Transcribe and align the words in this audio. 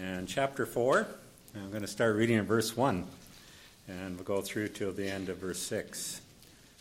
and 0.00 0.26
chapter 0.26 0.64
4. 0.64 1.06
I'm 1.54 1.70
going 1.70 1.82
to 1.82 1.88
start 1.88 2.16
reading 2.16 2.38
in 2.38 2.46
verse 2.46 2.74
1, 2.74 3.04
and 3.86 4.16
we'll 4.16 4.24
go 4.24 4.40
through 4.40 4.68
till 4.68 4.92
the 4.92 5.10
end 5.10 5.28
of 5.28 5.36
verse 5.38 5.58
6. 5.60 6.22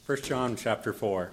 1 0.06 0.22
John 0.22 0.56
chapter 0.56 0.94
4. 0.94 1.32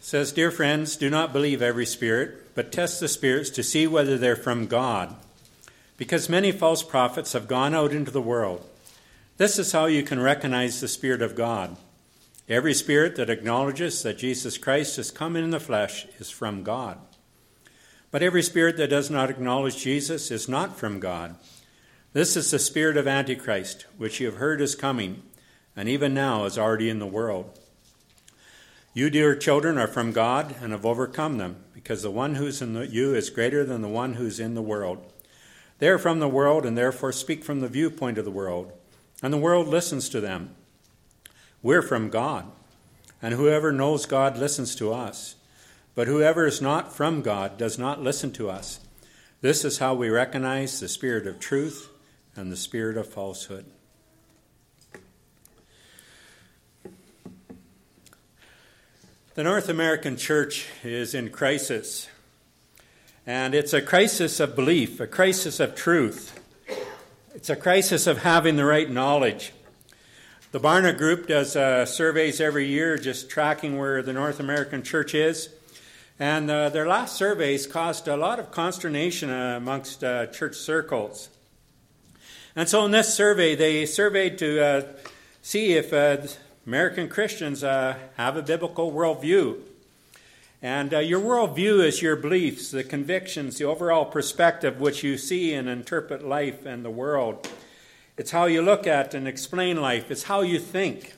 says, 0.00 0.32
Dear 0.32 0.50
friends, 0.50 0.96
do 0.96 1.08
not 1.08 1.32
believe 1.32 1.62
every 1.62 1.86
spirit, 1.86 2.54
but 2.56 2.72
test 2.72 2.98
the 2.98 3.06
spirits 3.06 3.50
to 3.50 3.62
see 3.62 3.86
whether 3.86 4.18
they're 4.18 4.34
from 4.34 4.66
God, 4.66 5.14
because 5.96 6.28
many 6.28 6.50
false 6.50 6.82
prophets 6.82 7.34
have 7.34 7.46
gone 7.46 7.74
out 7.74 7.92
into 7.92 8.10
the 8.10 8.20
world. 8.20 8.66
This 9.36 9.58
is 9.58 9.70
how 9.72 9.84
you 9.86 10.02
can 10.02 10.20
recognize 10.20 10.80
the 10.80 10.88
Spirit 10.88 11.22
of 11.22 11.36
God. 11.36 11.76
Every 12.48 12.74
spirit 12.74 13.14
that 13.14 13.30
acknowledges 13.30 14.02
that 14.02 14.18
Jesus 14.18 14.58
Christ 14.58 14.96
has 14.96 15.12
come 15.12 15.36
in 15.36 15.50
the 15.50 15.60
flesh 15.60 16.06
is 16.18 16.30
from 16.30 16.64
God. 16.64 16.98
But 18.10 18.22
every 18.22 18.42
spirit 18.42 18.76
that 18.76 18.90
does 18.90 19.10
not 19.10 19.30
acknowledge 19.30 19.82
Jesus 19.82 20.30
is 20.30 20.48
not 20.48 20.76
from 20.76 20.98
God. 20.98 21.36
This 22.12 22.36
is 22.36 22.50
the 22.50 22.58
spirit 22.58 22.96
of 22.96 23.06
Antichrist, 23.06 23.86
which 23.96 24.18
you 24.18 24.26
have 24.26 24.36
heard 24.36 24.60
is 24.60 24.74
coming, 24.74 25.22
and 25.76 25.88
even 25.88 26.12
now 26.12 26.44
is 26.44 26.58
already 26.58 26.90
in 26.90 26.98
the 26.98 27.06
world. 27.06 27.56
You, 28.92 29.10
dear 29.10 29.36
children, 29.36 29.78
are 29.78 29.86
from 29.86 30.10
God 30.10 30.56
and 30.60 30.72
have 30.72 30.84
overcome 30.84 31.38
them, 31.38 31.62
because 31.72 32.02
the 32.02 32.10
one 32.10 32.34
who's 32.34 32.60
in 32.60 32.72
the, 32.72 32.88
you 32.88 33.14
is 33.14 33.30
greater 33.30 33.64
than 33.64 33.80
the 33.80 33.88
one 33.88 34.14
who's 34.14 34.40
in 34.40 34.54
the 34.54 34.62
world. 34.62 34.98
They 35.78 35.88
are 35.88 35.98
from 35.98 36.18
the 36.18 36.28
world 36.28 36.66
and 36.66 36.76
therefore 36.76 37.12
speak 37.12 37.44
from 37.44 37.60
the 37.60 37.68
viewpoint 37.68 38.18
of 38.18 38.24
the 38.24 38.32
world, 38.32 38.72
and 39.22 39.32
the 39.32 39.38
world 39.38 39.68
listens 39.68 40.08
to 40.08 40.20
them. 40.20 40.56
We're 41.62 41.82
from 41.82 42.10
God, 42.10 42.50
and 43.22 43.34
whoever 43.34 43.70
knows 43.70 44.04
God 44.04 44.36
listens 44.36 44.74
to 44.76 44.92
us. 44.92 45.36
But 45.94 46.08
whoever 46.08 46.46
is 46.46 46.62
not 46.62 46.94
from 46.94 47.22
God 47.22 47.58
does 47.58 47.78
not 47.78 48.02
listen 48.02 48.32
to 48.32 48.48
us. 48.48 48.80
This 49.40 49.64
is 49.64 49.78
how 49.78 49.94
we 49.94 50.08
recognize 50.08 50.80
the 50.80 50.88
spirit 50.88 51.26
of 51.26 51.40
truth 51.40 51.88
and 52.36 52.52
the 52.52 52.56
spirit 52.56 52.96
of 52.96 53.08
falsehood. 53.08 53.66
The 59.34 59.44
North 59.44 59.68
American 59.68 60.16
church 60.16 60.66
is 60.84 61.14
in 61.14 61.30
crisis. 61.30 62.08
And 63.26 63.54
it's 63.54 63.72
a 63.72 63.80
crisis 63.80 64.40
of 64.40 64.56
belief, 64.56 65.00
a 65.00 65.06
crisis 65.06 65.60
of 65.60 65.74
truth. 65.74 66.38
It's 67.34 67.48
a 67.48 67.56
crisis 67.56 68.06
of 68.06 68.18
having 68.18 68.56
the 68.56 68.64
right 68.64 68.90
knowledge. 68.90 69.52
The 70.52 70.60
Barna 70.60 70.96
Group 70.96 71.28
does 71.28 71.54
uh, 71.54 71.86
surveys 71.86 72.40
every 72.40 72.66
year 72.66 72.98
just 72.98 73.30
tracking 73.30 73.78
where 73.78 74.02
the 74.02 74.12
North 74.12 74.40
American 74.40 74.82
church 74.82 75.14
is. 75.14 75.48
And 76.20 76.50
uh, 76.50 76.68
their 76.68 76.86
last 76.86 77.16
surveys 77.16 77.66
caused 77.66 78.06
a 78.06 78.14
lot 78.14 78.38
of 78.38 78.50
consternation 78.50 79.30
amongst 79.30 80.04
uh, 80.04 80.26
church 80.26 80.54
circles. 80.54 81.30
And 82.54 82.68
so 82.68 82.84
in 82.84 82.90
this 82.90 83.14
survey, 83.14 83.54
they 83.54 83.86
surveyed 83.86 84.36
to 84.36 84.62
uh, 84.62 84.82
see 85.40 85.72
if 85.72 85.94
American 86.66 87.08
Christians 87.08 87.62
have 87.62 88.36
a 88.36 88.42
biblical 88.42 88.92
worldview. 88.92 89.60
And 90.60 90.92
uh, 90.92 90.98
your 90.98 91.20
worldview 91.20 91.82
is 91.82 92.02
your 92.02 92.16
beliefs, 92.16 92.70
the 92.70 92.84
convictions, 92.84 93.56
the 93.56 93.64
overall 93.64 94.04
perspective 94.04 94.78
which 94.78 95.02
you 95.02 95.16
see 95.16 95.54
and 95.54 95.70
interpret 95.70 96.22
life 96.22 96.66
and 96.66 96.84
the 96.84 96.90
world. 96.90 97.48
It's 98.18 98.32
how 98.32 98.44
you 98.44 98.60
look 98.60 98.86
at 98.86 99.14
and 99.14 99.26
explain 99.26 99.80
life, 99.80 100.10
it's 100.10 100.24
how 100.24 100.42
you 100.42 100.58
think. 100.58 101.14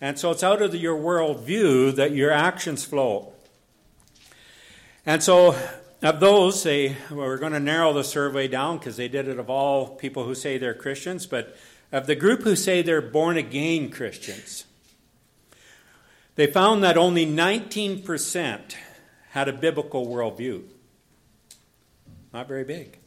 And 0.00 0.16
so 0.16 0.30
it's 0.30 0.44
out 0.44 0.62
of 0.62 0.72
your 0.76 0.96
worldview 0.96 1.96
that 1.96 2.12
your 2.12 2.30
actions 2.30 2.84
flow. 2.84 3.32
And 5.08 5.22
so, 5.22 5.56
of 6.02 6.20
those, 6.20 6.62
they, 6.64 6.94
well, 7.10 7.20
we're 7.20 7.38
going 7.38 7.54
to 7.54 7.60
narrow 7.60 7.94
the 7.94 8.04
survey 8.04 8.46
down 8.46 8.76
because 8.76 8.98
they 8.98 9.08
did 9.08 9.26
it 9.26 9.38
of 9.38 9.48
all 9.48 9.88
people 9.88 10.24
who 10.24 10.34
say 10.34 10.58
they're 10.58 10.74
Christians, 10.74 11.26
but 11.26 11.56
of 11.90 12.06
the 12.06 12.14
group 12.14 12.42
who 12.42 12.54
say 12.54 12.82
they're 12.82 13.00
born 13.00 13.38
again 13.38 13.88
Christians, 13.88 14.66
they 16.34 16.46
found 16.46 16.84
that 16.84 16.98
only 16.98 17.24
19% 17.24 18.74
had 19.30 19.48
a 19.48 19.52
biblical 19.54 20.06
worldview. 20.06 20.64
Not 22.34 22.46
very 22.46 22.64
big. 22.64 22.98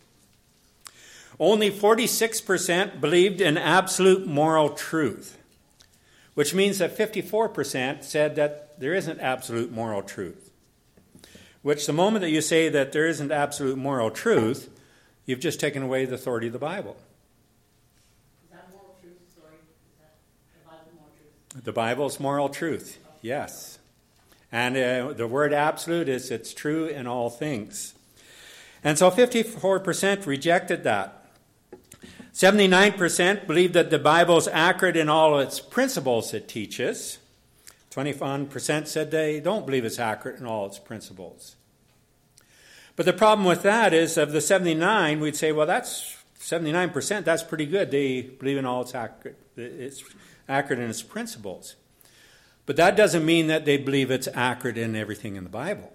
Only 1.39 1.69
46% 1.69 2.99
believed 2.99 3.41
in 3.41 3.59
absolute 3.59 4.25
moral 4.25 4.69
truth, 4.69 5.37
which 6.33 6.55
means 6.55 6.79
that 6.79 6.97
54% 6.97 8.03
said 8.03 8.35
that 8.37 8.79
there 8.79 8.95
isn't 8.95 9.19
absolute 9.19 9.71
moral 9.71 10.01
truth. 10.01 10.50
Which, 11.61 11.85
the 11.85 11.93
moment 11.93 12.21
that 12.21 12.31
you 12.31 12.41
say 12.41 12.69
that 12.69 12.91
there 12.91 13.05
isn't 13.05 13.31
absolute 13.31 13.77
moral 13.77 14.09
truth, 14.09 14.69
you've 15.25 15.39
just 15.39 15.59
taken 15.59 15.83
away 15.83 16.05
the 16.05 16.15
authority 16.15 16.47
of 16.47 16.53
the 16.53 16.59
Bible. 16.59 16.97
Is 18.43 18.51
that 18.51 18.69
moral 18.71 18.95
truth? 19.01 19.17
Sorry. 19.35 19.55
Is 19.55 19.99
that 19.99 20.15
the 20.53 20.69
Bible 20.69 20.91
moral 20.95 21.11
truth? 21.15 21.63
The 21.63 21.71
Bible's 21.71 22.19
moral 22.19 22.49
truth. 22.49 22.97
Yes. 23.21 23.79
And 24.51 24.75
uh, 24.75 25.13
the 25.13 25.27
word 25.27 25.53
absolute 25.53 26.09
is 26.09 26.31
it's 26.31 26.53
true 26.53 26.85
in 26.85 27.07
all 27.07 27.29
things. 27.29 27.93
And 28.83 28.97
so 28.97 29.11
54% 29.11 30.25
rejected 30.25 30.83
that. 30.83 31.25
79% 32.33 33.45
believe 33.45 33.73
that 33.73 33.89
the 33.89 33.99
Bible 33.99 34.37
is 34.37 34.47
accurate 34.47 34.97
in 34.97 35.09
all 35.09 35.37
its 35.39 35.59
principles 35.59 36.33
it 36.33 36.47
teaches. 36.47 37.19
21% 37.91 38.87
said 38.87 39.11
they 39.11 39.39
don't 39.41 39.65
believe 39.65 39.83
it's 39.85 39.99
accurate 39.99 40.39
in 40.39 40.45
all 40.45 40.65
its 40.65 40.79
principles. 40.79 41.57
But 42.95 43.05
the 43.05 43.13
problem 43.13 43.45
with 43.45 43.63
that 43.63 43.93
is, 43.93 44.17
of 44.17 44.31
the 44.31 44.41
79, 44.41 45.19
we'd 45.19 45.35
say, 45.35 45.51
well, 45.51 45.67
that's 45.67 46.17
79%, 46.39 47.23
that's 47.23 47.43
pretty 47.43 47.65
good. 47.65 47.91
They 47.91 48.21
believe 48.21 48.57
in 48.57 48.65
all 48.65 48.81
its 48.81 48.95
accurate, 48.95 49.37
it's 49.57 50.03
accurate 50.47 50.79
in 50.79 50.89
its 50.89 51.03
principles. 51.03 51.75
But 52.65 52.77
that 52.77 52.95
doesn't 52.95 53.25
mean 53.25 53.47
that 53.47 53.65
they 53.65 53.77
believe 53.77 54.09
it's 54.09 54.29
accurate 54.33 54.77
in 54.77 54.95
everything 54.95 55.35
in 55.35 55.43
the 55.43 55.49
Bible, 55.49 55.91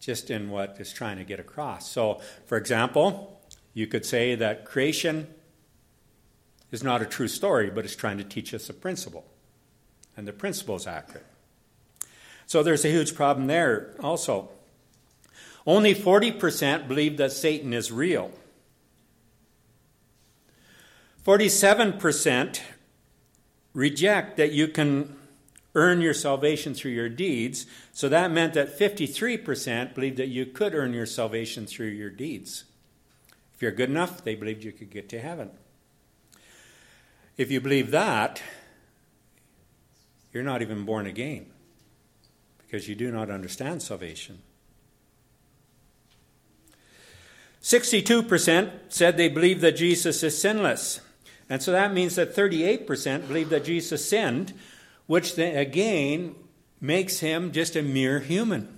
just 0.00 0.30
in 0.30 0.48
what 0.48 0.76
it's 0.78 0.92
trying 0.92 1.18
to 1.18 1.24
get 1.24 1.40
across. 1.40 1.90
So, 1.90 2.20
for 2.46 2.56
example, 2.56 3.40
you 3.74 3.86
could 3.86 4.06
say 4.06 4.34
that 4.36 4.64
creation 4.64 5.26
is 6.70 6.82
not 6.82 7.02
a 7.02 7.06
true 7.06 7.28
story, 7.28 7.68
but 7.68 7.84
it's 7.84 7.96
trying 7.96 8.18
to 8.18 8.24
teach 8.24 8.54
us 8.54 8.70
a 8.70 8.74
principle. 8.74 9.26
And 10.16 10.26
the 10.26 10.32
principle 10.32 10.76
is 10.76 10.86
accurate. 10.86 11.26
So 12.46 12.62
there's 12.62 12.84
a 12.84 12.90
huge 12.90 13.14
problem 13.14 13.46
there 13.46 13.94
also. 14.00 14.50
Only 15.66 15.94
40% 15.94 16.88
believe 16.88 17.16
that 17.16 17.32
Satan 17.32 17.72
is 17.72 17.90
real. 17.90 18.30
47% 21.24 22.60
reject 23.72 24.36
that 24.36 24.52
you 24.52 24.68
can 24.68 25.16
earn 25.74 26.00
your 26.00 26.14
salvation 26.14 26.74
through 26.74 26.92
your 26.92 27.08
deeds. 27.08 27.66
So 27.92 28.08
that 28.08 28.30
meant 28.30 28.54
that 28.54 28.78
53% 28.78 29.94
believed 29.94 30.18
that 30.18 30.28
you 30.28 30.46
could 30.46 30.74
earn 30.74 30.92
your 30.92 31.06
salvation 31.06 31.66
through 31.66 31.88
your 31.88 32.10
deeds. 32.10 32.64
If 33.54 33.62
you're 33.62 33.72
good 33.72 33.90
enough, 33.90 34.22
they 34.22 34.34
believed 34.34 34.64
you 34.64 34.72
could 34.72 34.90
get 34.90 35.08
to 35.08 35.18
heaven. 35.18 35.50
If 37.36 37.50
you 37.50 37.60
believe 37.60 37.90
that, 37.90 38.42
you're 40.34 40.42
not 40.42 40.60
even 40.60 40.84
born 40.84 41.06
again 41.06 41.46
because 42.58 42.88
you 42.88 42.94
do 42.94 43.10
not 43.10 43.30
understand 43.30 43.80
salvation. 43.80 44.42
62% 47.62 48.70
said 48.88 49.16
they 49.16 49.28
believe 49.28 49.62
that 49.62 49.76
Jesus 49.76 50.22
is 50.22 50.38
sinless. 50.38 51.00
And 51.48 51.62
so 51.62 51.72
that 51.72 51.94
means 51.94 52.16
that 52.16 52.34
38% 52.34 53.28
believe 53.28 53.48
that 53.50 53.64
Jesus 53.64 54.06
sinned, 54.06 54.52
which 55.06 55.36
then 55.36 55.56
again 55.56 56.34
makes 56.80 57.20
him 57.20 57.52
just 57.52 57.76
a 57.76 57.82
mere 57.82 58.18
human. 58.18 58.76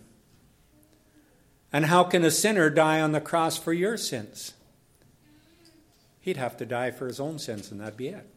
And 1.72 1.86
how 1.86 2.04
can 2.04 2.24
a 2.24 2.30
sinner 2.30 2.70
die 2.70 3.00
on 3.00 3.12
the 3.12 3.20
cross 3.20 3.59
for 3.59 3.72
your 3.72 3.97
sins? 3.97 4.54
He'd 6.20 6.36
have 6.36 6.56
to 6.59 6.66
die 6.66 6.91
for 6.91 7.06
his 7.06 7.18
own 7.18 7.38
sins, 7.38 7.70
and 7.70 7.80
that'd 7.80 7.97
be 7.97 8.09
it. 8.09 8.35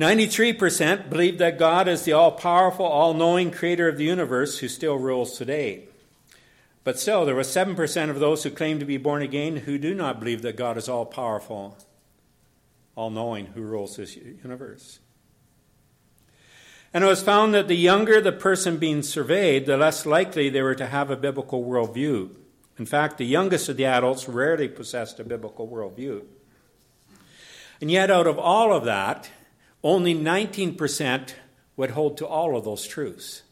93% 0.00 1.10
believe 1.10 1.36
that 1.38 1.58
God 1.58 1.86
is 1.86 2.04
the 2.04 2.14
all 2.14 2.32
powerful, 2.32 2.86
all 2.86 3.12
knowing 3.12 3.50
creator 3.50 3.86
of 3.86 3.98
the 3.98 4.04
universe 4.04 4.58
who 4.58 4.68
still 4.68 4.96
rules 4.96 5.36
today. 5.36 5.84
But 6.84 6.98
still, 6.98 7.26
there 7.26 7.34
was 7.34 7.48
7% 7.48 8.08
of 8.08 8.18
those 8.18 8.42
who 8.42 8.50
claim 8.50 8.78
to 8.78 8.86
be 8.86 8.96
born 8.96 9.20
again 9.20 9.56
who 9.56 9.76
do 9.76 9.94
not 9.94 10.18
believe 10.18 10.40
that 10.40 10.56
God 10.56 10.78
is 10.78 10.88
all 10.88 11.04
powerful 11.04 11.76
all 12.96 13.10
knowing 13.10 13.46
who 13.46 13.62
rules 13.62 13.96
this 13.96 14.16
universe. 14.16 14.98
And 16.92 17.04
it 17.04 17.06
was 17.06 17.22
found 17.22 17.54
that 17.54 17.68
the 17.68 17.76
younger 17.76 18.20
the 18.20 18.32
person 18.32 18.78
being 18.78 19.02
surveyed, 19.02 19.66
the 19.66 19.76
less 19.76 20.04
likely 20.04 20.50
they 20.50 20.60
were 20.60 20.74
to 20.74 20.86
have 20.86 21.10
a 21.10 21.16
biblical 21.16 21.64
worldview. 21.64 22.30
In 22.78 22.86
fact, 22.86 23.16
the 23.16 23.26
youngest 23.26 23.68
of 23.68 23.76
the 23.76 23.84
adults 23.84 24.28
rarely 24.28 24.68
possessed 24.68 25.20
a 25.20 25.24
biblical 25.24 25.68
worldview. 25.68 26.24
And 27.80 27.90
yet, 27.90 28.10
out 28.10 28.26
of 28.26 28.38
all 28.38 28.72
of 28.72 28.84
that, 28.84 29.30
only 29.82 30.14
19% 30.14 31.34
would 31.76 31.90
hold 31.90 32.16
to 32.18 32.26
all 32.26 32.56
of 32.56 32.64
those 32.64 32.86
truths. 32.86 33.42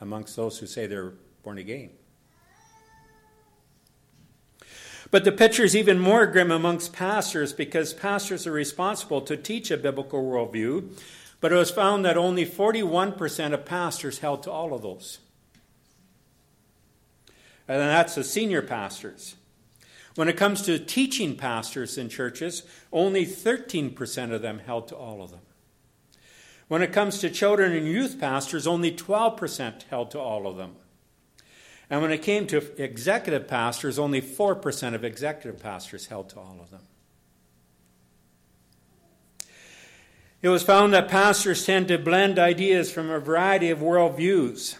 amongst 0.00 0.36
those 0.36 0.58
who 0.58 0.66
say 0.66 0.86
they're 0.86 1.14
born 1.42 1.56
again. 1.56 1.90
But 5.10 5.24
the 5.24 5.32
picture 5.32 5.64
is 5.64 5.76
even 5.76 5.98
more 5.98 6.26
grim 6.26 6.50
amongst 6.50 6.92
pastors 6.92 7.52
because 7.52 7.94
pastors 7.94 8.46
are 8.46 8.52
responsible 8.52 9.20
to 9.22 9.36
teach 9.36 9.70
a 9.70 9.76
biblical 9.76 10.22
worldview, 10.22 10.90
but 11.40 11.52
it 11.52 11.54
was 11.54 11.70
found 11.70 12.04
that 12.04 12.16
only 12.16 12.44
41% 12.44 13.54
of 13.54 13.64
pastors 13.64 14.18
held 14.18 14.42
to 14.42 14.50
all 14.50 14.74
of 14.74 14.82
those. 14.82 15.20
And 17.68 17.80
that's 17.80 18.16
the 18.16 18.24
senior 18.24 18.62
pastors. 18.62 19.36
When 20.16 20.28
it 20.28 20.36
comes 20.36 20.62
to 20.62 20.78
teaching 20.78 21.36
pastors 21.36 21.98
in 21.98 22.08
churches, 22.08 22.62
only 22.92 23.26
13% 23.26 24.32
of 24.32 24.42
them 24.42 24.60
held 24.60 24.88
to 24.88 24.96
all 24.96 25.22
of 25.22 25.30
them. 25.30 25.40
When 26.68 26.82
it 26.82 26.92
comes 26.92 27.18
to 27.18 27.30
children 27.30 27.72
and 27.72 27.86
youth 27.86 28.18
pastors, 28.18 28.66
only 28.66 28.90
12% 28.90 29.84
held 29.84 30.10
to 30.10 30.20
all 30.20 30.46
of 30.46 30.56
them. 30.56 30.76
And 31.88 32.02
when 32.02 32.10
it 32.10 32.22
came 32.22 32.46
to 32.48 32.82
executive 32.82 33.46
pastors, 33.46 33.98
only 33.98 34.20
4% 34.20 34.94
of 34.94 35.04
executive 35.04 35.62
pastors 35.62 36.06
held 36.06 36.28
to 36.30 36.40
all 36.40 36.58
of 36.60 36.70
them. 36.70 36.82
It 40.42 40.48
was 40.48 40.62
found 40.62 40.92
that 40.92 41.08
pastors 41.08 41.64
tend 41.64 41.88
to 41.88 41.98
blend 41.98 42.38
ideas 42.38 42.90
from 42.90 43.10
a 43.10 43.20
variety 43.20 43.70
of 43.70 43.78
worldviews. 43.78 44.76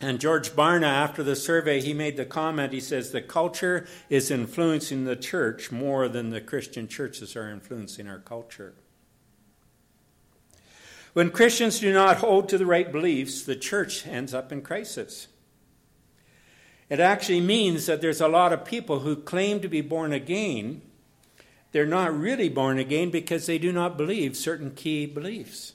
And 0.00 0.20
George 0.20 0.50
Barna, 0.50 0.86
after 0.86 1.22
the 1.22 1.36
survey, 1.36 1.80
he 1.80 1.94
made 1.94 2.16
the 2.16 2.24
comment 2.24 2.72
he 2.72 2.80
says, 2.80 3.10
The 3.10 3.22
culture 3.22 3.86
is 4.08 4.30
influencing 4.30 5.04
the 5.04 5.14
church 5.14 5.70
more 5.70 6.08
than 6.08 6.30
the 6.30 6.40
Christian 6.40 6.88
churches 6.88 7.36
are 7.36 7.48
influencing 7.48 8.08
our 8.08 8.18
culture. 8.18 8.74
When 11.12 11.30
Christians 11.30 11.78
do 11.80 11.92
not 11.92 12.18
hold 12.18 12.48
to 12.48 12.58
the 12.58 12.66
right 12.66 12.90
beliefs, 12.90 13.42
the 13.42 13.56
church 13.56 14.06
ends 14.06 14.32
up 14.32 14.50
in 14.50 14.62
crisis. 14.62 15.28
It 16.88 17.00
actually 17.00 17.40
means 17.40 17.86
that 17.86 18.00
there's 18.00 18.20
a 18.20 18.28
lot 18.28 18.52
of 18.52 18.64
people 18.64 19.00
who 19.00 19.16
claim 19.16 19.60
to 19.60 19.68
be 19.68 19.80
born 19.80 20.12
again. 20.12 20.82
They're 21.72 21.86
not 21.86 22.18
really 22.18 22.48
born 22.48 22.78
again 22.78 23.10
because 23.10 23.46
they 23.46 23.58
do 23.58 23.72
not 23.72 23.96
believe 23.96 24.36
certain 24.36 24.72
key 24.72 25.06
beliefs, 25.06 25.74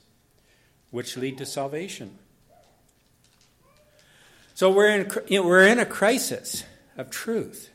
which 0.92 1.18
lead 1.18 1.38
to 1.40 1.46
salvation. 1.46 2.18
So 4.54 4.72
we're 4.72 4.90
in, 4.90 5.12
you 5.28 5.42
know, 5.42 5.48
we're 5.48 5.68
in 5.68 5.80
a 5.80 5.86
crisis 5.86 6.64
of 6.98 7.12
truth. 7.12 7.70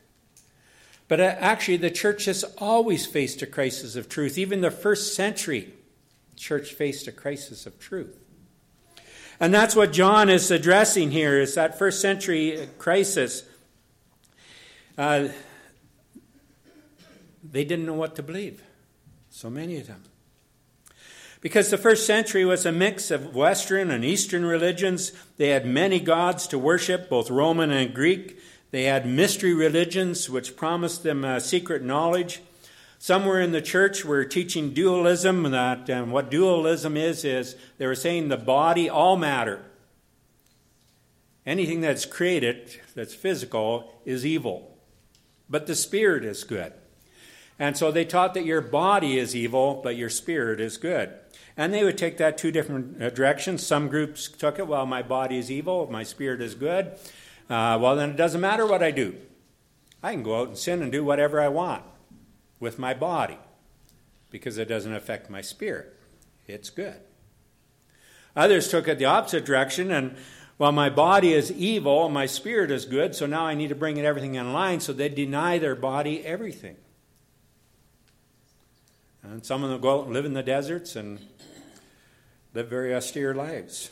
But 1.06 1.20
uh, 1.20 1.34
actually, 1.38 1.76
the 1.76 1.90
church 1.90 2.24
has 2.24 2.42
always 2.58 3.06
faced 3.06 3.42
a 3.42 3.46
crisis 3.46 3.94
of 3.94 4.08
truth. 4.08 4.36
Even 4.36 4.62
the 4.62 4.70
first 4.70 5.14
century 5.14 5.74
church 6.36 6.72
faced 6.72 7.06
a 7.08 7.12
crisis 7.12 7.66
of 7.66 7.78
truth. 7.78 8.18
And 9.40 9.52
that's 9.52 9.74
what 9.74 9.92
John 9.92 10.28
is 10.28 10.50
addressing 10.50 11.10
here 11.10 11.40
is 11.40 11.54
that 11.56 11.78
first 11.78 12.00
century 12.00 12.68
crisis. 12.78 13.42
Uh, 14.96 15.28
they 17.42 17.64
didn't 17.64 17.86
know 17.86 17.94
what 17.94 18.14
to 18.16 18.22
believe. 18.22 18.62
So 19.30 19.50
many 19.50 19.78
of 19.78 19.86
them. 19.86 20.02
Because 21.40 21.70
the 21.70 21.78
first 21.78 22.06
century 22.06 22.44
was 22.44 22.64
a 22.64 22.70
mix 22.70 23.10
of 23.10 23.34
Western 23.34 23.90
and 23.90 24.04
Eastern 24.04 24.44
religions. 24.44 25.10
They 25.38 25.48
had 25.48 25.66
many 25.66 25.98
gods 25.98 26.46
to 26.48 26.58
worship, 26.58 27.08
both 27.10 27.28
Roman 27.28 27.72
and 27.72 27.92
Greek. 27.92 28.38
They 28.70 28.84
had 28.84 29.06
mystery 29.06 29.52
religions, 29.52 30.30
which 30.30 30.54
promised 30.54 31.02
them 31.02 31.24
uh, 31.24 31.40
secret 31.40 31.82
knowledge. 31.82 32.42
Somewhere 33.02 33.40
in 33.40 33.50
the 33.50 33.60
church 33.60 34.04
we're 34.04 34.22
teaching 34.22 34.72
dualism. 34.72 35.42
That 35.42 35.88
and 35.88 36.12
what 36.12 36.30
dualism 36.30 36.96
is 36.96 37.24
is 37.24 37.56
they 37.76 37.88
were 37.88 37.96
saying 37.96 38.28
the 38.28 38.36
body, 38.36 38.88
all 38.88 39.16
matter, 39.16 39.60
anything 41.44 41.80
that's 41.80 42.04
created, 42.04 42.80
that's 42.94 43.12
physical, 43.12 43.92
is 44.04 44.24
evil, 44.24 44.78
but 45.50 45.66
the 45.66 45.74
spirit 45.74 46.24
is 46.24 46.44
good. 46.44 46.74
And 47.58 47.76
so 47.76 47.90
they 47.90 48.04
taught 48.04 48.34
that 48.34 48.44
your 48.44 48.60
body 48.60 49.18
is 49.18 49.34
evil, 49.34 49.80
but 49.82 49.96
your 49.96 50.08
spirit 50.08 50.60
is 50.60 50.76
good. 50.76 51.12
And 51.56 51.74
they 51.74 51.82
would 51.82 51.98
take 51.98 52.18
that 52.18 52.38
two 52.38 52.52
different 52.52 53.02
uh, 53.02 53.10
directions. 53.10 53.66
Some 53.66 53.88
groups 53.88 54.28
took 54.28 54.60
it, 54.60 54.68
well, 54.68 54.86
my 54.86 55.02
body 55.02 55.38
is 55.38 55.50
evil, 55.50 55.90
my 55.90 56.04
spirit 56.04 56.40
is 56.40 56.54
good. 56.54 56.92
Uh, 57.50 57.76
well, 57.82 57.96
then 57.96 58.10
it 58.10 58.16
doesn't 58.16 58.40
matter 58.40 58.64
what 58.64 58.80
I 58.80 58.92
do. 58.92 59.16
I 60.04 60.12
can 60.12 60.22
go 60.22 60.40
out 60.40 60.48
and 60.50 60.56
sin 60.56 60.82
and 60.82 60.92
do 60.92 61.02
whatever 61.02 61.40
I 61.40 61.48
want 61.48 61.82
with 62.62 62.78
my 62.78 62.94
body 62.94 63.38
because 64.30 64.56
it 64.56 64.68
doesn't 64.68 64.94
affect 64.94 65.28
my 65.28 65.40
spirit. 65.40 65.98
It's 66.46 66.70
good. 66.70 67.00
Others 68.36 68.68
took 68.68 68.86
it 68.86 68.98
the 68.98 69.04
opposite 69.04 69.44
direction 69.44 69.90
and 69.90 70.16
well, 70.58 70.70
my 70.70 70.88
body 70.88 71.32
is 71.32 71.50
evil, 71.50 72.08
my 72.08 72.26
spirit 72.26 72.70
is 72.70 72.84
good, 72.84 73.16
so 73.16 73.26
now 73.26 73.44
I 73.44 73.54
need 73.54 73.70
to 73.70 73.74
bring 73.74 73.98
everything 73.98 74.36
in 74.36 74.52
line, 74.52 74.78
so 74.78 74.92
they 74.92 75.08
deny 75.08 75.58
their 75.58 75.74
body 75.74 76.24
everything. 76.24 76.76
And 79.24 79.44
some 79.44 79.64
of 79.64 79.70
them 79.70 79.80
go 79.80 79.98
out 79.98 80.04
and 80.04 80.12
live 80.12 80.24
in 80.24 80.34
the 80.34 80.42
deserts 80.42 80.94
and 80.94 81.18
live 82.54 82.68
very 82.68 82.94
austere 82.94 83.34
lives. 83.34 83.90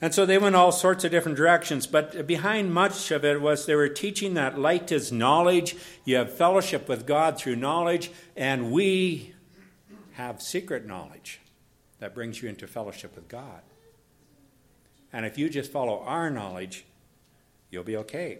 And 0.00 0.14
so 0.14 0.24
they 0.24 0.38
went 0.38 0.54
all 0.54 0.70
sorts 0.70 1.04
of 1.04 1.10
different 1.10 1.36
directions, 1.36 1.86
but 1.86 2.26
behind 2.26 2.72
much 2.72 3.10
of 3.10 3.24
it 3.24 3.40
was 3.40 3.66
they 3.66 3.74
were 3.74 3.88
teaching 3.88 4.34
that 4.34 4.58
light 4.58 4.92
is 4.92 5.10
knowledge. 5.10 5.76
You 6.04 6.16
have 6.16 6.32
fellowship 6.32 6.88
with 6.88 7.06
God 7.06 7.36
through 7.36 7.56
knowledge, 7.56 8.12
and 8.36 8.70
we 8.70 9.34
have 10.12 10.40
secret 10.40 10.86
knowledge 10.86 11.40
that 11.98 12.14
brings 12.14 12.40
you 12.40 12.48
into 12.48 12.68
fellowship 12.68 13.16
with 13.16 13.28
God. 13.28 13.60
And 15.12 15.26
if 15.26 15.36
you 15.36 15.48
just 15.48 15.72
follow 15.72 16.00
our 16.00 16.30
knowledge, 16.30 16.84
you'll 17.70 17.82
be 17.82 17.96
okay. 17.96 18.38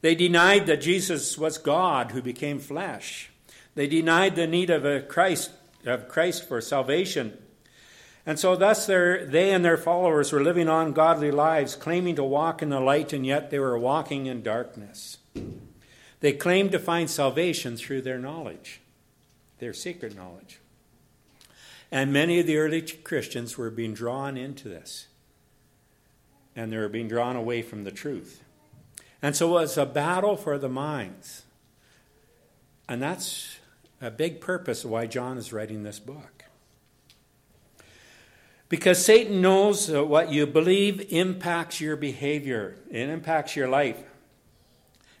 They 0.00 0.14
denied 0.14 0.66
that 0.66 0.80
Jesus 0.80 1.36
was 1.36 1.58
God 1.58 2.12
who 2.12 2.22
became 2.22 2.60
flesh. 2.60 3.30
They 3.74 3.86
denied 3.88 4.36
the 4.36 4.46
need 4.46 4.70
of 4.70 4.84
a 4.84 5.00
Christ 5.00 5.50
of 5.84 6.08
Christ 6.08 6.46
for 6.46 6.60
salvation. 6.60 7.38
And 8.28 8.40
so, 8.40 8.56
thus, 8.56 8.86
they 8.86 9.52
and 9.52 9.64
their 9.64 9.76
followers 9.76 10.32
were 10.32 10.42
living 10.42 10.68
ungodly 10.68 11.30
lives, 11.30 11.76
claiming 11.76 12.16
to 12.16 12.24
walk 12.24 12.60
in 12.60 12.70
the 12.70 12.80
light, 12.80 13.12
and 13.12 13.24
yet 13.24 13.52
they 13.52 13.60
were 13.60 13.78
walking 13.78 14.26
in 14.26 14.42
darkness. 14.42 15.18
They 16.18 16.32
claimed 16.32 16.72
to 16.72 16.80
find 16.80 17.08
salvation 17.08 17.76
through 17.76 18.02
their 18.02 18.18
knowledge, 18.18 18.80
their 19.60 19.72
secret 19.72 20.16
knowledge. 20.16 20.58
And 21.92 22.12
many 22.12 22.40
of 22.40 22.48
the 22.48 22.56
early 22.56 22.82
Christians 22.82 23.56
were 23.56 23.70
being 23.70 23.94
drawn 23.94 24.36
into 24.36 24.68
this, 24.68 25.06
and 26.56 26.72
they 26.72 26.78
were 26.78 26.88
being 26.88 27.06
drawn 27.06 27.36
away 27.36 27.62
from 27.62 27.84
the 27.84 27.92
truth. 27.92 28.42
And 29.22 29.36
so, 29.36 29.50
it 29.50 29.52
was 29.52 29.78
a 29.78 29.86
battle 29.86 30.36
for 30.36 30.58
the 30.58 30.68
minds. 30.68 31.44
And 32.88 33.00
that's 33.00 33.58
a 34.00 34.10
big 34.10 34.40
purpose 34.40 34.84
why 34.84 35.06
John 35.06 35.38
is 35.38 35.52
writing 35.52 35.84
this 35.84 36.00
book. 36.00 36.35
Because 38.68 39.04
Satan 39.04 39.40
knows 39.40 39.90
what 39.90 40.32
you 40.32 40.46
believe 40.46 41.12
impacts 41.12 41.80
your 41.80 41.96
behavior, 41.96 42.76
it 42.90 43.08
impacts 43.08 43.54
your 43.54 43.68
life. 43.68 44.02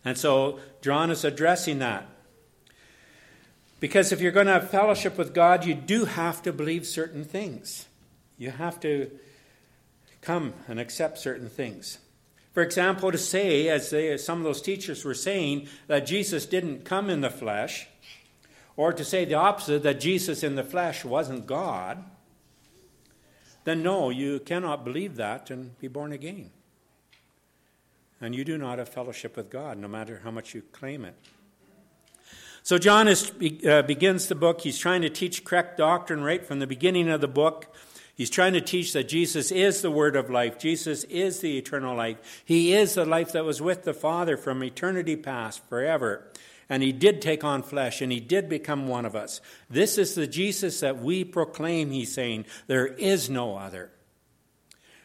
And 0.04 0.16
so 0.16 0.60
John 0.82 1.10
is 1.10 1.24
addressing 1.24 1.80
that. 1.80 2.06
Because 3.78 4.10
if 4.10 4.20
you're 4.20 4.32
going 4.32 4.46
to 4.46 4.52
have 4.52 4.70
fellowship 4.70 5.18
with 5.18 5.34
God, 5.34 5.64
you 5.64 5.74
do 5.74 6.06
have 6.06 6.42
to 6.42 6.52
believe 6.52 6.86
certain 6.86 7.24
things. 7.24 7.86
You 8.38 8.50
have 8.50 8.80
to 8.80 9.10
come 10.22 10.54
and 10.66 10.80
accept 10.80 11.18
certain 11.18 11.48
things. 11.48 11.98
For 12.52 12.62
example, 12.62 13.12
to 13.12 13.18
say, 13.18 13.68
as 13.68 13.90
they, 13.90 14.16
some 14.16 14.38
of 14.38 14.44
those 14.44 14.62
teachers 14.62 15.04
were 15.04 15.14
saying, 15.14 15.68
that 15.88 16.06
Jesus 16.06 16.46
didn't 16.46 16.84
come 16.84 17.10
in 17.10 17.20
the 17.20 17.30
flesh, 17.30 17.86
or 18.76 18.92
to 18.92 19.04
say 19.04 19.24
the 19.24 19.34
opposite, 19.34 19.82
that 19.82 20.00
Jesus 20.00 20.42
in 20.42 20.54
the 20.54 20.64
flesh 20.64 21.04
wasn't 21.04 21.46
God, 21.46 22.02
then 23.66 23.82
no, 23.82 24.10
you 24.10 24.38
cannot 24.38 24.84
believe 24.84 25.16
that 25.16 25.50
and 25.50 25.76
be 25.80 25.88
born 25.88 26.12
again. 26.12 26.50
And 28.20 28.32
you 28.32 28.44
do 28.44 28.56
not 28.56 28.78
have 28.78 28.88
fellowship 28.88 29.36
with 29.36 29.50
God, 29.50 29.76
no 29.76 29.88
matter 29.88 30.20
how 30.22 30.30
much 30.30 30.54
you 30.54 30.62
claim 30.70 31.04
it. 31.04 31.16
So, 32.62 32.78
John 32.78 33.08
is, 33.08 33.32
uh, 33.68 33.82
begins 33.82 34.28
the 34.28 34.36
book. 34.36 34.60
He's 34.60 34.78
trying 34.78 35.02
to 35.02 35.10
teach 35.10 35.44
correct 35.44 35.78
doctrine 35.78 36.22
right 36.22 36.46
from 36.46 36.60
the 36.60 36.66
beginning 36.68 37.08
of 37.08 37.20
the 37.20 37.28
book. 37.28 37.74
He's 38.14 38.30
trying 38.30 38.52
to 38.52 38.60
teach 38.60 38.92
that 38.92 39.08
Jesus 39.08 39.50
is 39.50 39.82
the 39.82 39.90
word 39.90 40.14
of 40.14 40.30
life. 40.30 40.58
Jesus 40.58 41.02
is 41.04 41.40
the 41.40 41.58
eternal 41.58 41.96
life. 41.96 42.42
He 42.44 42.72
is 42.72 42.94
the 42.94 43.04
life 43.04 43.32
that 43.32 43.44
was 43.44 43.60
with 43.60 43.82
the 43.82 43.92
Father 43.92 44.36
from 44.36 44.62
eternity 44.62 45.16
past, 45.16 45.68
forever. 45.68 46.30
And 46.68 46.82
he 46.82 46.92
did 46.92 47.22
take 47.22 47.44
on 47.44 47.62
flesh 47.62 48.00
and 48.02 48.10
he 48.10 48.20
did 48.20 48.48
become 48.48 48.88
one 48.88 49.04
of 49.04 49.14
us. 49.14 49.40
This 49.70 49.98
is 49.98 50.14
the 50.14 50.26
Jesus 50.26 50.80
that 50.80 50.98
we 50.98 51.24
proclaim, 51.24 51.90
he's 51.90 52.12
saying. 52.12 52.46
There 52.66 52.86
is 52.86 53.30
no 53.30 53.56
other. 53.56 53.92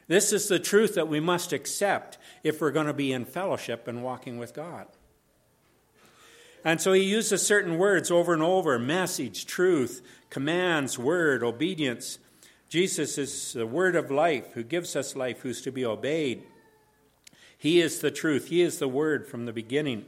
This 0.08 0.34
is 0.34 0.48
the 0.48 0.60
truth 0.60 0.96
that 0.96 1.08
we 1.08 1.20
must 1.20 1.53
accept 1.53 2.18
if 2.44 2.60
we're 2.60 2.72
going 2.72 2.88
to 2.88 2.94
be 2.94 3.13
in 3.13 3.25
fellowship 3.25 3.88
and 3.88 4.03
walking 4.03 4.38
with 4.38 4.53
God. 4.53 4.88
And 6.65 6.82
so 6.82 6.94
he 6.94 7.03
uses 7.03 7.46
certain 7.46 7.77
words 7.77 8.12
over 8.12 8.34
and 8.34 8.44
over 8.44 8.77
message, 8.77 9.46
truth, 9.46 10.01
commands, 10.30 10.98
word, 10.98 11.44
obedience 11.44 12.20
Jesus 12.72 13.18
is 13.18 13.51
the 13.51 13.68
word 13.68 13.98
of 13.98 14.10
life 14.10 14.53
who 14.53 14.63
gives 14.63 14.96
us 14.96 15.13
life, 15.13 15.41
who's 15.41 15.62
to 15.63 15.74
be 15.74 15.84
obeyed. 15.84 16.44
He 17.58 17.82
is 17.82 18.00
the 18.00 18.12
truth. 18.12 18.48
He 18.48 18.62
is 18.62 18.80
the 18.80 18.88
word 18.88 19.27
from 19.27 19.46
the 19.46 19.51
beginning. 19.51 20.06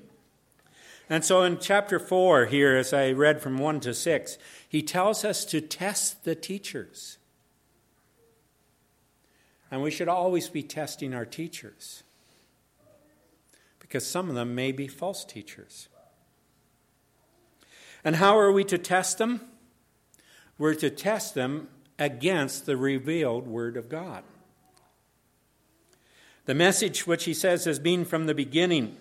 And 1.09 1.23
so 1.23 1.43
in 1.43 1.59
chapter 1.59 1.99
4 1.99 2.45
here, 2.45 2.75
as 2.75 2.93
I 2.93 3.11
read 3.11 3.41
from 3.41 3.57
1 3.57 3.81
to 3.81 3.93
6, 3.93 4.37
he 4.67 4.81
tells 4.81 5.25
us 5.25 5.45
to 5.45 5.61
test 5.61 6.23
the 6.23 6.35
teachers. 6.35 7.17
And 9.69 9.81
we 9.81 9.91
should 9.91 10.07
always 10.07 10.49
be 10.49 10.63
testing 10.63 11.13
our 11.13 11.25
teachers 11.25 12.03
because 13.79 14.05
some 14.05 14.29
of 14.29 14.35
them 14.35 14.55
may 14.55 14.71
be 14.71 14.87
false 14.87 15.25
teachers. 15.25 15.87
And 18.03 18.15
how 18.15 18.37
are 18.37 18.51
we 18.51 18.63
to 18.65 18.77
test 18.77 19.17
them? 19.17 19.41
We're 20.57 20.75
to 20.75 20.89
test 20.89 21.35
them 21.35 21.67
against 21.99 22.65
the 22.65 22.77
revealed 22.77 23.47
Word 23.47 23.77
of 23.77 23.89
God. 23.89 24.23
The 26.45 26.53
message, 26.53 27.07
which 27.07 27.25
he 27.25 27.33
says 27.33 27.65
has 27.65 27.79
been 27.79 28.03
from 28.03 28.25
the 28.25 28.35
beginning. 28.35 28.97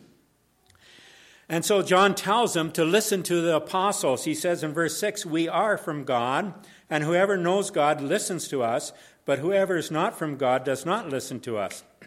And 1.53 1.67
so 1.67 1.83
John 1.83 2.15
tells 2.15 2.55
them 2.55 2.73
to 2.73 2.83
listen 2.83 3.23
to 3.25 3.43
the 3.43 3.57
apostles. 3.57 4.25
He 4.25 4.35
says 4.35 4.63
in 4.63 4.73
verse 4.73 4.97
6 4.97 5.27
We 5.27 5.51
are 5.51 5.77
from 5.77 6.05
God, 6.05 6.55
and 6.89 7.05
whoever 7.05 7.37
knows 7.37 7.71
God 7.71 8.01
listens 8.01 8.49
to 8.49 8.63
us, 8.63 8.95
but 9.27 9.39
whoever 9.39 9.77
is 9.77 9.91
not 9.91 10.19
from 10.19 10.39
God 10.39 10.65
does 10.65 10.87
not 10.87 11.11
listen 11.11 11.41
to 11.41 11.59
us. 11.59 11.85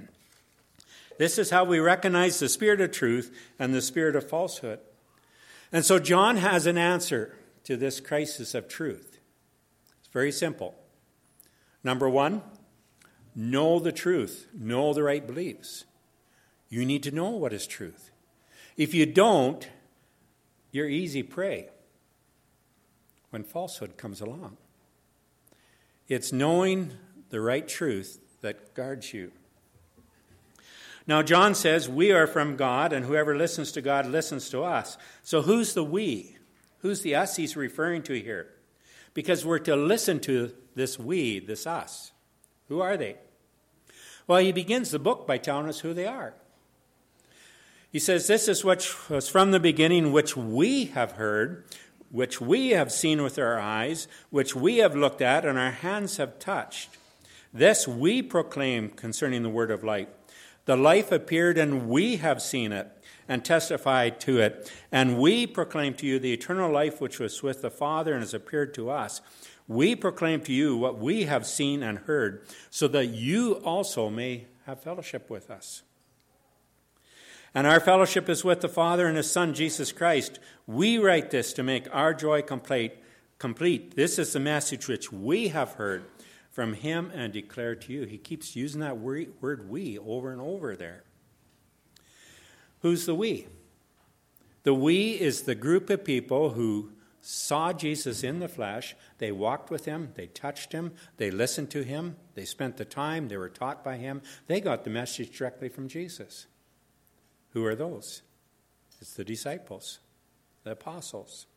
This 1.18 1.38
is 1.38 1.50
how 1.50 1.64
we 1.64 1.80
recognize 1.80 2.40
the 2.40 2.50
spirit 2.50 2.82
of 2.82 2.92
truth 2.92 3.34
and 3.58 3.74
the 3.74 3.82
spirit 3.82 4.18
of 4.18 4.28
falsehood. 4.28 4.80
And 5.72 5.86
so 5.86 5.98
John 5.98 6.36
has 6.36 6.66
an 6.66 6.78
answer 6.78 7.38
to 7.64 7.78
this 7.78 8.02
crisis 8.02 8.54
of 8.54 8.68
truth. 8.68 9.18
It's 10.00 10.10
very 10.12 10.34
simple. 10.34 10.76
Number 11.86 12.10
one, 12.10 12.42
know 13.34 13.80
the 13.80 13.94
truth, 13.94 14.48
know 14.54 14.94
the 14.94 15.04
right 15.04 15.26
beliefs. 15.26 15.86
You 16.68 16.84
need 16.84 17.04
to 17.04 17.12
know 17.12 17.30
what 17.30 17.54
is 17.54 17.66
truth. 17.66 18.12
If 18.78 18.94
you 18.94 19.06
don't, 19.06 19.68
you're 20.72 20.90
easy 20.90 21.24
prey 21.24 21.70
when 23.30 23.44
falsehood 23.44 23.98
comes 23.98 24.22
along. 24.22 24.58
It's 26.08 26.32
knowing 26.32 26.92
the 27.30 27.42
right 27.42 27.68
truth 27.68 28.20
that 28.42 28.74
guards 28.76 29.14
you. 29.14 29.32
Now, 31.08 31.22
John 31.22 31.56
says, 31.56 31.88
We 31.88 32.12
are 32.12 32.28
from 32.28 32.56
God, 32.56 32.92
and 32.92 33.06
whoever 33.06 33.36
listens 33.38 33.72
to 33.74 33.82
God 33.82 34.06
listens 34.06 34.50
to 34.50 34.64
us. 34.64 34.98
So, 35.24 35.42
who's 35.42 35.74
the 35.74 35.84
we? 35.84 36.38
Who's 36.80 37.02
the 37.02 37.16
us 37.16 37.36
he's 37.36 37.56
referring 37.56 38.04
to 38.04 38.14
here? 38.14 38.50
Because 39.14 39.46
we're 39.46 39.60
to 39.60 39.76
listen 39.76 40.20
to 40.22 40.54
this 40.76 41.00
we, 41.00 41.40
this 41.40 41.66
us. 41.66 42.12
Who 42.68 42.82
are 42.82 42.98
they? 42.98 43.18
Well, 44.28 44.40
he 44.40 44.52
begins 44.52 44.92
the 44.92 45.00
book 45.00 45.28
by 45.28 45.38
telling 45.38 45.70
us 45.70 45.80
who 45.80 45.94
they 45.94 46.08
are. 46.08 46.34
He 47.96 48.00
says, 48.00 48.28
This 48.28 48.50
is 48.50 48.66
what 48.66 48.94
was 49.10 49.30
from 49.30 49.52
the 49.52 49.60
beginning, 49.62 50.12
which 50.12 50.36
we 50.36 50.88
have 50.88 51.14
heard, 51.14 51.64
which 52.12 52.42
we 52.42 52.72
have 52.72 52.92
seen 52.92 53.24
with 53.24 53.40
our 53.40 53.58
eyes, 53.58 54.10
which 54.30 54.54
we 54.54 54.80
have 54.80 54.98
looked 54.98 55.22
at, 55.22 55.46
and 55.46 55.58
our 55.58 55.72
hands 55.72 56.18
have 56.18 56.38
touched. 56.38 56.90
This 57.54 57.88
we 57.88 58.22
proclaim 58.22 58.90
concerning 58.90 59.44
the 59.44 59.50
word 59.50 59.72
of 59.72 59.82
life. 59.82 60.10
The 60.66 60.76
life 60.76 61.10
appeared, 61.10 61.58
and 61.58 61.88
we 61.88 62.18
have 62.18 62.42
seen 62.42 62.74
it 62.74 62.92
and 63.30 63.46
testified 63.46 64.20
to 64.20 64.42
it. 64.42 64.70
And 64.92 65.18
we 65.18 65.48
proclaim 65.48 65.94
to 65.94 66.06
you 66.06 66.20
the 66.20 66.34
eternal 66.34 66.70
life 66.70 67.00
which 67.00 67.18
was 67.18 67.42
with 67.42 67.62
the 67.62 67.72
Father 67.72 68.12
and 68.12 68.22
has 68.22 68.34
appeared 68.34 68.74
to 68.74 68.90
us. 68.90 69.22
We 69.70 69.96
proclaim 69.96 70.42
to 70.42 70.52
you 70.52 70.76
what 70.76 70.98
we 70.98 71.24
have 71.24 71.48
seen 71.48 71.82
and 71.82 72.00
heard, 72.00 72.46
so 72.70 72.90
that 72.90 73.06
you 73.06 73.54
also 73.64 74.10
may 74.10 74.48
have 74.66 74.84
fellowship 74.84 75.30
with 75.30 75.50
us. 75.50 75.84
And 77.56 77.66
our 77.66 77.80
fellowship 77.80 78.28
is 78.28 78.44
with 78.44 78.60
the 78.60 78.68
Father 78.68 79.08
and 79.08 79.16
His 79.16 79.32
Son, 79.32 79.54
Jesus 79.54 79.94
Christ. 79.94 80.40
We 80.68 80.98
write 80.98 81.32
this 81.32 81.54
to 81.54 81.64
make 81.64 81.88
our 81.96 82.14
joy 82.14 82.42
complete. 82.42 82.94
Complete. 83.40 83.96
This 83.96 84.20
is 84.20 84.34
the 84.34 84.42
message 84.42 84.90
which 84.90 85.10
we 85.10 85.48
have 85.48 85.74
heard 85.74 86.04
from 86.52 86.74
him 86.74 87.12
and 87.14 87.32
declare 87.32 87.76
to 87.76 87.94
you. 87.94 88.04
He 88.04 88.18
keeps 88.18 88.58
using 88.58 88.82
that 88.82 88.98
word 88.98 89.70
we 89.70 89.98
over 89.98 90.34
and 90.34 90.42
over 90.42 90.76
there. 90.76 91.04
Who's 92.82 93.06
the 93.06 93.16
we? 93.16 93.48
The 94.64 94.74
we 94.74 95.12
is 95.12 95.44
the 95.44 95.56
group 95.56 95.90
of 95.90 96.04
people 96.04 96.52
who 96.52 96.92
saw 97.22 97.72
Jesus 97.72 98.24
in 98.24 98.40
the 98.40 98.48
flesh. 98.48 98.96
They 99.18 99.32
walked 99.32 99.70
with 99.70 99.86
him, 99.86 100.12
they 100.16 100.28
touched 100.28 100.74
him, 100.74 100.92
they 101.18 101.32
listened 101.32 101.72
to 101.72 101.84
him, 101.84 102.18
they 102.36 102.46
spent 102.46 102.78
the 102.78 102.86
time, 102.86 103.28
they 103.28 103.38
were 103.38 103.50
taught 103.50 103.84
by 103.84 103.98
him. 103.98 104.22
They 104.48 104.60
got 104.60 104.84
the 104.84 104.90
message 104.90 105.38
directly 105.38 105.70
from 105.70 105.88
Jesus. 105.88 106.48
Who 107.56 107.66
are 107.66 107.74
those? 107.74 108.22
It's 109.00 109.14
the 109.14 109.24
disciples, 109.24 110.00
the 110.66 110.72
apostles. 110.72 111.48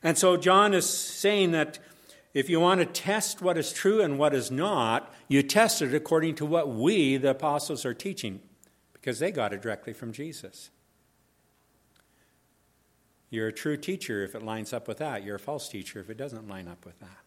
And 0.00 0.16
so 0.16 0.36
John 0.36 0.74
is 0.74 0.88
saying 0.88 1.50
that 1.50 1.80
if 2.34 2.48
you 2.48 2.60
want 2.60 2.78
to 2.78 2.86
test 2.86 3.42
what 3.42 3.58
is 3.58 3.72
true 3.72 4.00
and 4.00 4.16
what 4.16 4.32
is 4.32 4.52
not, 4.52 5.12
you 5.26 5.42
test 5.42 5.82
it 5.82 5.92
according 5.92 6.36
to 6.36 6.46
what 6.46 6.68
we, 6.68 7.16
the 7.16 7.30
apostles, 7.30 7.84
are 7.84 7.94
teaching, 7.94 8.40
because 8.92 9.18
they 9.18 9.32
got 9.32 9.52
it 9.52 9.60
directly 9.60 9.92
from 9.92 10.12
Jesus. 10.12 10.70
You're 13.30 13.48
a 13.48 13.52
true 13.52 13.76
teacher 13.76 14.22
if 14.22 14.36
it 14.36 14.42
lines 14.44 14.72
up 14.72 14.86
with 14.86 14.98
that. 14.98 15.24
You're 15.24 15.36
a 15.36 15.40
false 15.40 15.68
teacher 15.68 15.98
if 15.98 16.08
it 16.10 16.16
doesn't 16.16 16.46
line 16.46 16.68
up 16.68 16.86
with 16.86 17.00
that. 17.00 17.23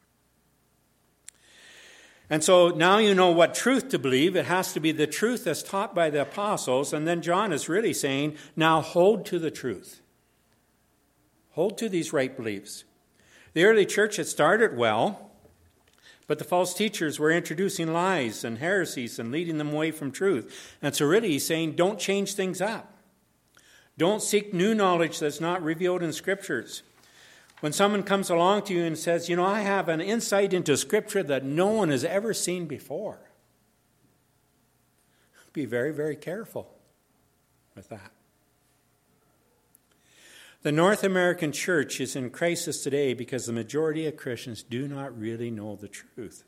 And 2.29 2.43
so 2.43 2.69
now 2.69 2.97
you 2.97 3.15
know 3.15 3.31
what 3.31 3.55
truth 3.55 3.89
to 3.89 3.99
believe. 3.99 4.35
It 4.35 4.45
has 4.45 4.73
to 4.73 4.79
be 4.79 4.91
the 4.91 5.07
truth 5.07 5.47
as 5.47 5.63
taught 5.63 5.95
by 5.95 6.09
the 6.09 6.21
apostles. 6.21 6.91
And 6.91 7.07
then 7.07 7.21
John 7.21 7.53
is 7.53 7.69
really 7.69 7.93
saying, 7.93 8.35
now 8.55 8.81
hold 8.81 9.25
to 9.27 9.39
the 9.39 9.51
truth. 9.51 10.01
Hold 11.51 11.77
to 11.77 11.89
these 11.89 12.13
right 12.13 12.35
beliefs. 12.35 12.83
The 13.53 13.63
early 13.63 13.85
church 13.85 14.17
had 14.17 14.27
started 14.27 14.77
well, 14.77 15.31
but 16.27 16.37
the 16.37 16.43
false 16.43 16.73
teachers 16.73 17.17
were 17.17 17.31
introducing 17.31 17.93
lies 17.93 18.43
and 18.43 18.57
heresies 18.57 19.17
and 19.17 19.31
leading 19.31 19.57
them 19.57 19.71
away 19.71 19.91
from 19.91 20.11
truth. 20.11 20.75
And 20.81 20.93
so, 20.93 21.05
really, 21.05 21.29
he's 21.29 21.45
saying, 21.47 21.71
don't 21.71 21.97
change 21.97 22.33
things 22.33 22.61
up. 22.61 22.93
Don't 23.97 24.21
seek 24.21 24.53
new 24.53 24.75
knowledge 24.75 25.19
that's 25.19 25.41
not 25.41 25.63
revealed 25.63 26.03
in 26.03 26.13
scriptures. 26.13 26.83
When 27.59 27.73
someone 27.73 28.03
comes 28.03 28.29
along 28.29 28.63
to 28.63 28.73
you 28.73 28.83
and 28.83 28.97
says, 28.97 29.29
You 29.29 29.35
know, 29.35 29.45
I 29.45 29.61
have 29.61 29.89
an 29.89 30.01
insight 30.01 30.53
into 30.53 30.77
scripture 30.77 31.23
that 31.23 31.43
no 31.43 31.67
one 31.67 31.89
has 31.89 32.03
ever 32.03 32.33
seen 32.33 32.65
before, 32.65 33.19
be 35.53 35.65
very, 35.65 35.91
very 35.91 36.15
careful 36.15 36.71
with 37.75 37.89
that. 37.89 38.11
The 40.61 40.71
North 40.71 41.03
American 41.03 41.51
church 41.51 41.99
is 41.99 42.15
in 42.15 42.29
crisis 42.29 42.83
today 42.83 43.15
because 43.15 43.45
the 43.45 43.53
majority 43.53 44.05
of 44.05 44.17
Christians 44.17 44.61
do 44.61 44.87
not 44.87 45.17
really 45.17 45.49
know 45.49 45.75
the 45.75 45.87
truth. 45.87 46.43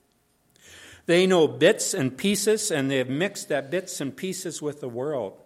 They 1.05 1.25
know 1.25 1.47
bits 1.47 1.95
and 1.95 2.15
pieces, 2.15 2.69
and 2.69 2.91
they 2.91 2.97
have 2.97 3.09
mixed 3.09 3.49
that 3.49 3.71
bits 3.71 3.99
and 3.99 4.15
pieces 4.15 4.61
with 4.61 4.79
the 4.79 4.89
world. 4.89 5.41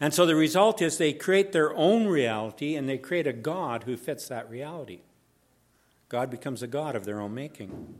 And 0.00 0.14
so 0.14 0.24
the 0.24 0.34
result 0.34 0.80
is 0.80 0.96
they 0.96 1.12
create 1.12 1.52
their 1.52 1.74
own 1.76 2.06
reality 2.06 2.74
and 2.74 2.88
they 2.88 2.96
create 2.96 3.26
a 3.26 3.34
God 3.34 3.84
who 3.84 3.98
fits 3.98 4.26
that 4.28 4.48
reality. 4.48 5.02
God 6.08 6.30
becomes 6.30 6.62
a 6.62 6.66
God 6.66 6.96
of 6.96 7.04
their 7.04 7.20
own 7.20 7.34
making, 7.34 7.94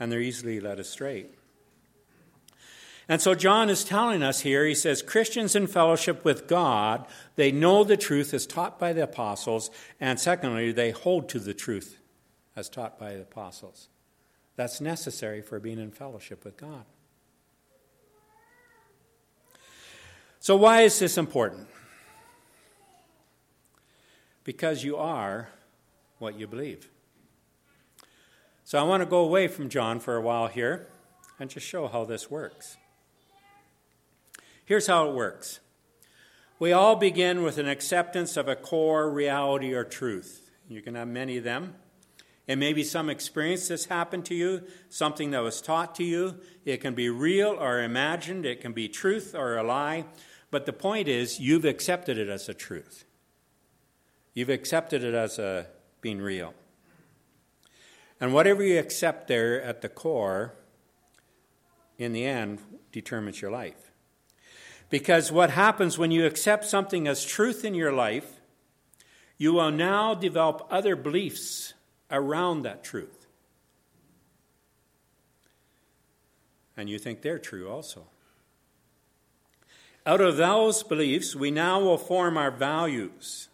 and 0.00 0.10
they're 0.10 0.20
easily 0.20 0.58
led 0.58 0.80
astray. 0.80 1.26
And 3.08 3.22
so 3.22 3.34
John 3.34 3.70
is 3.70 3.84
telling 3.84 4.22
us 4.22 4.40
here, 4.40 4.66
he 4.66 4.74
says, 4.74 5.02
Christians 5.02 5.54
in 5.54 5.66
fellowship 5.66 6.24
with 6.24 6.48
God, 6.48 7.06
they 7.36 7.52
know 7.52 7.84
the 7.84 7.96
truth 7.96 8.34
as 8.34 8.46
taught 8.46 8.78
by 8.78 8.92
the 8.92 9.04
apostles, 9.04 9.70
and 10.00 10.18
secondly, 10.18 10.72
they 10.72 10.90
hold 10.90 11.28
to 11.30 11.38
the 11.38 11.54
truth 11.54 12.00
as 12.56 12.68
taught 12.68 12.98
by 12.98 13.14
the 13.14 13.22
apostles. 13.22 13.88
That's 14.56 14.80
necessary 14.80 15.40
for 15.40 15.60
being 15.60 15.78
in 15.78 15.92
fellowship 15.92 16.44
with 16.44 16.56
God. 16.56 16.84
So, 20.40 20.56
why 20.56 20.82
is 20.82 20.98
this 20.98 21.18
important? 21.18 21.68
Because 24.44 24.84
you 24.84 24.96
are 24.96 25.48
what 26.18 26.38
you 26.38 26.46
believe. 26.46 26.88
So, 28.64 28.78
I 28.78 28.82
want 28.82 29.02
to 29.02 29.06
go 29.06 29.18
away 29.18 29.48
from 29.48 29.68
John 29.68 30.00
for 30.00 30.16
a 30.16 30.20
while 30.20 30.46
here 30.46 30.88
and 31.38 31.50
just 31.50 31.66
show 31.66 31.88
how 31.88 32.04
this 32.04 32.30
works. 32.30 32.76
Here's 34.64 34.86
how 34.86 35.08
it 35.08 35.14
works 35.14 35.60
we 36.58 36.72
all 36.72 36.96
begin 36.96 37.42
with 37.42 37.58
an 37.58 37.68
acceptance 37.68 38.36
of 38.36 38.48
a 38.48 38.56
core 38.56 39.10
reality 39.10 39.72
or 39.72 39.84
truth. 39.84 40.50
You 40.68 40.82
can 40.82 40.94
have 40.96 41.08
many 41.08 41.38
of 41.38 41.44
them. 41.44 41.74
It 42.48 42.56
may 42.56 42.72
be 42.72 42.82
some 42.82 43.10
experience 43.10 43.68
that's 43.68 43.84
happened 43.84 44.24
to 44.26 44.34
you, 44.34 44.62
something 44.88 45.30
that 45.30 45.42
was 45.42 45.60
taught 45.60 45.94
to 45.96 46.04
you. 46.04 46.40
It 46.64 46.78
can 46.78 46.94
be 46.94 47.10
real 47.10 47.50
or 47.50 47.82
imagined, 47.82 48.44
it 48.44 48.60
can 48.60 48.72
be 48.72 48.88
truth 48.88 49.34
or 49.34 49.56
a 49.56 49.62
lie. 49.62 50.06
But 50.50 50.66
the 50.66 50.72
point 50.72 51.08
is, 51.08 51.40
you've 51.40 51.64
accepted 51.64 52.18
it 52.18 52.28
as 52.28 52.48
a 52.48 52.54
truth. 52.54 53.04
You've 54.34 54.48
accepted 54.48 55.04
it 55.04 55.14
as 55.14 55.38
a 55.38 55.66
being 56.00 56.20
real. 56.20 56.54
And 58.20 58.32
whatever 58.32 58.62
you 58.62 58.78
accept 58.78 59.28
there 59.28 59.60
at 59.62 59.82
the 59.82 59.88
core, 59.88 60.54
in 61.98 62.12
the 62.12 62.24
end, 62.24 62.60
determines 62.92 63.42
your 63.42 63.50
life. 63.50 63.92
Because 64.90 65.30
what 65.30 65.50
happens 65.50 65.98
when 65.98 66.10
you 66.10 66.24
accept 66.24 66.64
something 66.64 67.06
as 67.06 67.24
truth 67.24 67.64
in 67.64 67.74
your 67.74 67.92
life, 67.92 68.40
you 69.36 69.52
will 69.52 69.70
now 69.70 70.14
develop 70.14 70.66
other 70.70 70.96
beliefs 70.96 71.74
around 72.10 72.62
that 72.62 72.82
truth. 72.82 73.26
And 76.76 76.88
you 76.88 76.98
think 76.98 77.22
they're 77.22 77.38
true 77.38 77.68
also. 77.68 78.06
Out 80.08 80.22
of 80.22 80.38
those 80.38 80.82
beliefs, 80.82 81.36
we 81.36 81.50
now 81.50 81.80
will 81.80 81.98
form 81.98 82.38
our 82.38 82.50
values. 82.50 83.50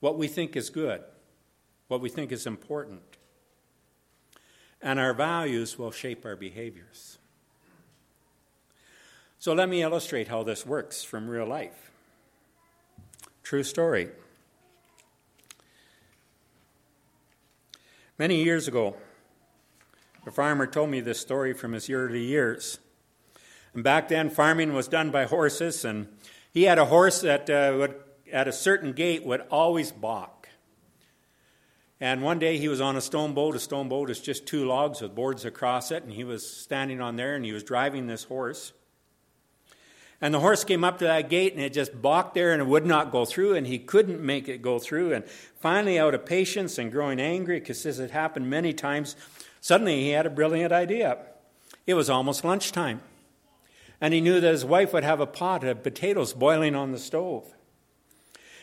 What 0.00 0.18
we 0.18 0.28
think 0.28 0.54
is 0.54 0.68
good, 0.68 1.02
what 1.88 2.02
we 2.02 2.10
think 2.10 2.30
is 2.30 2.46
important. 2.46 3.00
And 4.82 5.00
our 5.00 5.14
values 5.14 5.78
will 5.78 5.92
shape 5.92 6.26
our 6.26 6.36
behaviors. 6.36 7.16
So 9.38 9.54
let 9.54 9.70
me 9.70 9.82
illustrate 9.82 10.28
how 10.28 10.42
this 10.42 10.66
works 10.66 11.02
from 11.02 11.26
real 11.26 11.46
life. 11.46 11.90
True 13.42 13.62
story. 13.62 14.10
Many 18.18 18.44
years 18.44 18.68
ago, 18.68 18.94
a 20.26 20.30
farmer 20.30 20.66
told 20.66 20.90
me 20.90 21.00
this 21.00 21.18
story 21.18 21.54
from 21.54 21.72
his 21.72 21.88
early 21.88 22.24
years. 22.24 22.78
And 23.74 23.84
back 23.84 24.08
then, 24.08 24.30
farming 24.30 24.72
was 24.72 24.88
done 24.88 25.10
by 25.10 25.24
horses, 25.24 25.84
and 25.84 26.08
he 26.52 26.64
had 26.64 26.78
a 26.78 26.86
horse 26.86 27.20
that 27.20 27.48
uh, 27.48 27.74
would, 27.78 27.94
at 28.32 28.48
a 28.48 28.52
certain 28.52 28.92
gate, 28.92 29.24
would 29.24 29.42
always 29.50 29.92
balk. 29.92 30.48
And 32.00 32.22
one 32.22 32.38
day 32.38 32.56
he 32.56 32.68
was 32.68 32.80
on 32.80 32.96
a 32.96 33.00
stone 33.00 33.34
boat. 33.34 33.54
A 33.54 33.60
stone 33.60 33.88
boat 33.88 34.08
is 34.10 34.20
just 34.20 34.46
two 34.46 34.64
logs 34.64 35.02
with 35.02 35.14
boards 35.14 35.44
across 35.44 35.90
it, 35.90 36.02
and 36.02 36.12
he 36.12 36.24
was 36.24 36.48
standing 36.48 37.00
on 37.00 37.16
there 37.16 37.36
and 37.36 37.44
he 37.44 37.52
was 37.52 37.62
driving 37.62 38.06
this 38.06 38.24
horse. 38.24 38.72
And 40.22 40.34
the 40.34 40.40
horse 40.40 40.64
came 40.64 40.82
up 40.82 40.98
to 40.98 41.04
that 41.04 41.30
gate 41.30 41.54
and 41.54 41.62
it 41.62 41.72
just 41.72 42.00
balked 42.00 42.34
there 42.34 42.52
and 42.52 42.60
it 42.60 42.66
would 42.66 42.86
not 42.86 43.12
go 43.12 43.26
through, 43.26 43.54
and 43.54 43.66
he 43.66 43.78
couldn't 43.78 44.20
make 44.20 44.48
it 44.48 44.62
go 44.62 44.78
through. 44.78 45.12
And 45.12 45.24
finally, 45.60 45.98
out 45.98 46.14
of 46.14 46.24
patience 46.24 46.78
and 46.78 46.90
growing 46.90 47.20
angry, 47.20 47.60
because 47.60 47.82
this 47.82 47.98
had 47.98 48.10
happened 48.10 48.48
many 48.48 48.72
times, 48.72 49.14
suddenly 49.60 50.00
he 50.00 50.10
had 50.10 50.26
a 50.26 50.30
brilliant 50.30 50.72
idea. 50.72 51.18
It 51.86 51.94
was 51.94 52.08
almost 52.08 52.44
lunchtime 52.44 53.02
and 54.00 54.14
he 54.14 54.20
knew 54.20 54.40
that 54.40 54.52
his 54.52 54.64
wife 54.64 54.92
would 54.92 55.04
have 55.04 55.20
a 55.20 55.26
pot 55.26 55.64
of 55.64 55.82
potatoes 55.82 56.32
boiling 56.32 56.74
on 56.74 56.92
the 56.92 56.98
stove. 56.98 57.54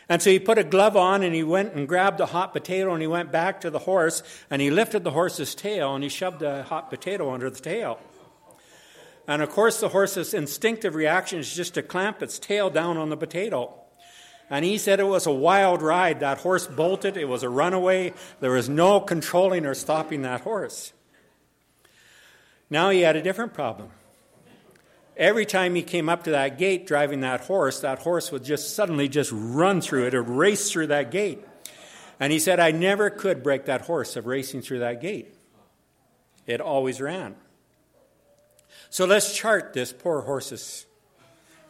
And 0.08 0.22
so 0.22 0.30
he 0.30 0.38
put 0.38 0.58
a 0.58 0.64
glove 0.64 0.96
on 0.96 1.22
and 1.22 1.34
he 1.34 1.42
went 1.42 1.74
and 1.74 1.86
grabbed 1.86 2.20
a 2.20 2.26
hot 2.26 2.54
potato 2.54 2.92
and 2.92 3.02
he 3.02 3.06
went 3.06 3.30
back 3.30 3.60
to 3.60 3.70
the 3.70 3.80
horse 3.80 4.22
and 4.50 4.62
he 4.62 4.70
lifted 4.70 5.04
the 5.04 5.10
horse's 5.10 5.54
tail 5.54 5.94
and 5.94 6.02
he 6.02 6.08
shoved 6.08 6.40
a 6.42 6.62
hot 6.62 6.88
potato 6.88 7.32
under 7.32 7.50
the 7.50 7.60
tail. 7.60 8.00
And 9.26 9.42
of 9.42 9.50
course, 9.50 9.78
the 9.78 9.90
horse's 9.90 10.32
instinctive 10.32 10.94
reaction 10.94 11.38
is 11.38 11.54
just 11.54 11.74
to 11.74 11.82
clamp 11.82 12.22
its 12.22 12.38
tail 12.38 12.70
down 12.70 12.96
on 12.96 13.10
the 13.10 13.16
potato. 13.16 13.74
And 14.48 14.64
he 14.64 14.78
said 14.78 14.98
it 14.98 15.04
was 15.04 15.26
a 15.26 15.30
wild 15.30 15.82
ride. 15.82 16.20
That 16.20 16.38
horse 16.38 16.66
bolted, 16.66 17.18
it 17.18 17.28
was 17.28 17.42
a 17.42 17.50
runaway. 17.50 18.14
There 18.40 18.52
was 18.52 18.70
no 18.70 19.00
controlling 19.00 19.66
or 19.66 19.74
stopping 19.74 20.22
that 20.22 20.40
horse. 20.40 20.94
Now 22.70 22.88
he 22.88 23.02
had 23.02 23.16
a 23.16 23.22
different 23.22 23.52
problem. 23.52 23.90
Every 25.18 25.44
time 25.44 25.74
he 25.74 25.82
came 25.82 26.08
up 26.08 26.22
to 26.24 26.30
that 26.30 26.58
gate 26.58 26.86
driving 26.86 27.22
that 27.22 27.40
horse, 27.40 27.80
that 27.80 27.98
horse 27.98 28.30
would 28.30 28.44
just 28.44 28.76
suddenly 28.76 29.08
just 29.08 29.32
run 29.34 29.80
through 29.80 30.06
it 30.06 30.14
or 30.14 30.22
race 30.22 30.70
through 30.70 30.86
that 30.86 31.10
gate. 31.10 31.44
And 32.20 32.32
he 32.32 32.38
said, 32.38 32.60
I 32.60 32.70
never 32.70 33.10
could 33.10 33.42
break 33.42 33.64
that 33.66 33.82
horse 33.82 34.14
of 34.14 34.26
racing 34.26 34.62
through 34.62 34.78
that 34.78 35.00
gate. 35.00 35.34
It 36.46 36.60
always 36.60 37.00
ran. 37.00 37.34
So 38.90 39.06
let's 39.06 39.36
chart 39.36 39.72
this 39.72 39.92
poor 39.92 40.20
horse's. 40.20 40.86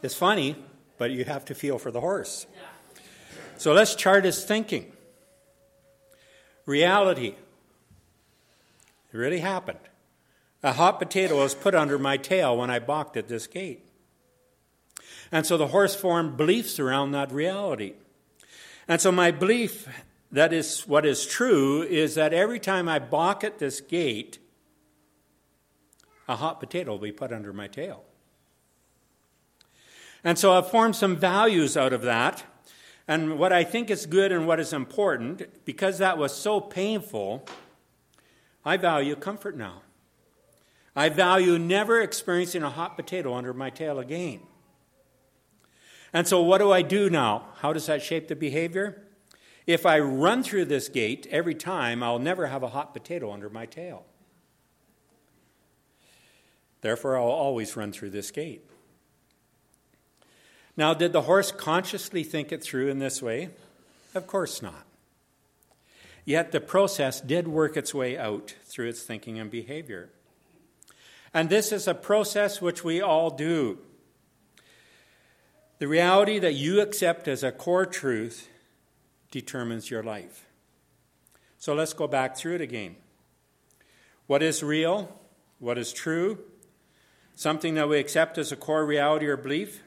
It's 0.03 0.13
funny, 0.13 0.55
but 0.99 1.09
you 1.09 1.25
have 1.25 1.45
to 1.45 1.55
feel 1.55 1.79
for 1.79 1.89
the 1.89 1.99
horse. 1.99 2.45
So 3.57 3.73
let's 3.73 3.95
chart 3.95 4.25
his 4.25 4.45
thinking. 4.45 4.91
Reality. 6.67 7.35
It 9.11 9.17
really 9.17 9.39
happened. 9.39 9.79
A 10.61 10.73
hot 10.73 10.99
potato 10.99 11.37
was 11.37 11.55
put 11.55 11.73
under 11.73 11.97
my 11.97 12.17
tail 12.17 12.57
when 12.57 12.69
I 12.69 12.79
balked 12.79 13.15
at 13.15 13.27
this 13.27 13.47
gate. 13.47 13.87
And 15.31 15.45
so 15.45 15.57
the 15.57 15.67
horse 15.67 15.95
formed 15.95 16.37
beliefs 16.37 16.79
around 16.79 17.11
that 17.11 17.31
reality. 17.31 17.93
And 18.87 18.99
so 18.99 19.11
my 19.11 19.31
belief 19.31 19.87
that 20.31 20.53
is 20.53 20.87
what 20.87 21.05
is 21.05 21.25
true 21.25 21.81
is 21.83 22.15
that 22.15 22.33
every 22.33 22.59
time 22.59 22.87
I 22.87 22.99
balk 22.99 23.43
at 23.43 23.59
this 23.59 23.81
gate, 23.81 24.39
a 26.27 26.35
hot 26.35 26.59
potato 26.59 26.91
will 26.91 26.99
be 26.99 27.11
put 27.11 27.31
under 27.31 27.53
my 27.53 27.67
tail. 27.67 28.03
And 30.23 30.37
so 30.37 30.53
I've 30.53 30.69
formed 30.69 30.95
some 30.95 31.15
values 31.15 31.77
out 31.77 31.93
of 31.93 32.01
that. 32.03 32.43
And 33.07 33.39
what 33.39 33.51
I 33.51 33.63
think 33.63 33.89
is 33.89 34.05
good 34.05 34.31
and 34.31 34.45
what 34.45 34.59
is 34.59 34.73
important, 34.73 35.65
because 35.65 35.97
that 35.97 36.17
was 36.17 36.35
so 36.35 36.59
painful, 36.59 37.47
I 38.63 38.77
value 38.77 39.15
comfort 39.15 39.57
now. 39.57 39.81
I 40.95 41.09
value 41.09 41.57
never 41.57 42.01
experiencing 42.01 42.63
a 42.63 42.69
hot 42.69 42.95
potato 42.95 43.33
under 43.33 43.53
my 43.53 43.69
tail 43.69 43.99
again. 43.99 44.41
And 46.11 46.27
so, 46.27 46.41
what 46.41 46.57
do 46.57 46.71
I 46.71 46.81
do 46.81 47.09
now? 47.09 47.49
How 47.57 47.73
does 47.73 47.85
that 47.85 48.01
shape 48.01 48.27
the 48.27 48.35
behavior? 48.35 49.03
If 49.67 49.85
I 49.85 49.99
run 49.99 50.41
through 50.41 50.65
this 50.65 50.89
gate 50.89 51.27
every 51.29 51.53
time, 51.53 52.01
I'll 52.01 52.19
never 52.19 52.47
have 52.47 52.63
a 52.63 52.69
hot 52.69 52.93
potato 52.93 53.31
under 53.31 53.49
my 53.49 53.67
tail. 53.67 54.05
Therefore, 56.81 57.17
I'll 57.17 57.25
always 57.25 57.75
run 57.75 57.91
through 57.91 58.09
this 58.09 58.31
gate. 58.31 58.63
Now, 60.75 60.93
did 60.93 61.13
the 61.13 61.23
horse 61.23 61.51
consciously 61.51 62.23
think 62.23 62.51
it 62.51 62.63
through 62.63 62.87
in 62.87 62.99
this 62.99 63.21
way? 63.21 63.49
Of 64.15 64.25
course 64.27 64.61
not. 64.61 64.85
Yet 66.25 66.51
the 66.51 66.61
process 66.61 67.21
did 67.21 67.47
work 67.47 67.75
its 67.75 67.93
way 67.93 68.17
out 68.17 68.55
through 68.63 68.87
its 68.87 69.03
thinking 69.03 69.39
and 69.39 69.51
behavior. 69.51 70.09
And 71.33 71.49
this 71.49 71.71
is 71.71 71.87
a 71.87 71.93
process 71.93 72.61
which 72.61 72.83
we 72.83 73.01
all 73.01 73.29
do. 73.29 73.79
The 75.77 75.87
reality 75.87 76.39
that 76.39 76.53
you 76.53 76.81
accept 76.81 77.27
as 77.27 77.43
a 77.43 77.51
core 77.51 77.85
truth 77.85 78.49
determines 79.31 79.89
your 79.89 80.03
life. 80.03 80.45
So 81.57 81.73
let's 81.73 81.93
go 81.93 82.07
back 82.07 82.35
through 82.35 82.55
it 82.55 82.61
again. 82.61 82.95
What 84.27 84.43
is 84.43 84.63
real? 84.63 85.19
What 85.59 85.77
is 85.77 85.93
true? 85.93 86.39
Something 87.35 87.75
that 87.75 87.87
we 87.87 87.99
accept 87.99 88.37
as 88.37 88.51
a 88.51 88.55
core 88.55 88.85
reality 88.85 89.27
or 89.27 89.37
belief? 89.37 89.81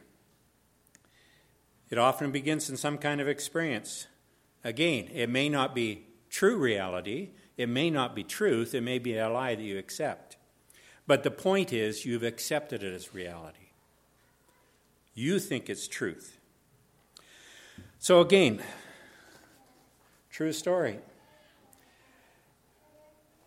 It 1.90 1.98
often 1.98 2.30
begins 2.30 2.70
in 2.70 2.76
some 2.78 2.96
kind 2.96 3.20
of 3.20 3.28
experience. 3.28 4.06
Again, 4.64 5.10
it 5.12 5.28
may 5.28 5.48
not 5.48 5.74
be 5.74 6.06
true 6.30 6.56
reality, 6.56 7.30
it 7.58 7.68
may 7.68 7.90
not 7.90 8.14
be 8.14 8.24
truth, 8.24 8.74
it 8.74 8.80
may 8.80 8.98
be 8.98 9.16
a 9.18 9.28
lie 9.28 9.54
that 9.54 9.62
you 9.62 9.78
accept. 9.78 10.31
But 11.06 11.22
the 11.22 11.30
point 11.30 11.72
is, 11.72 12.04
you've 12.06 12.22
accepted 12.22 12.82
it 12.82 12.92
as 12.92 13.14
reality. 13.14 13.58
You 15.14 15.38
think 15.38 15.68
it's 15.68 15.88
truth. 15.88 16.38
So, 17.98 18.20
again, 18.20 18.62
true 20.30 20.52
story. 20.52 20.98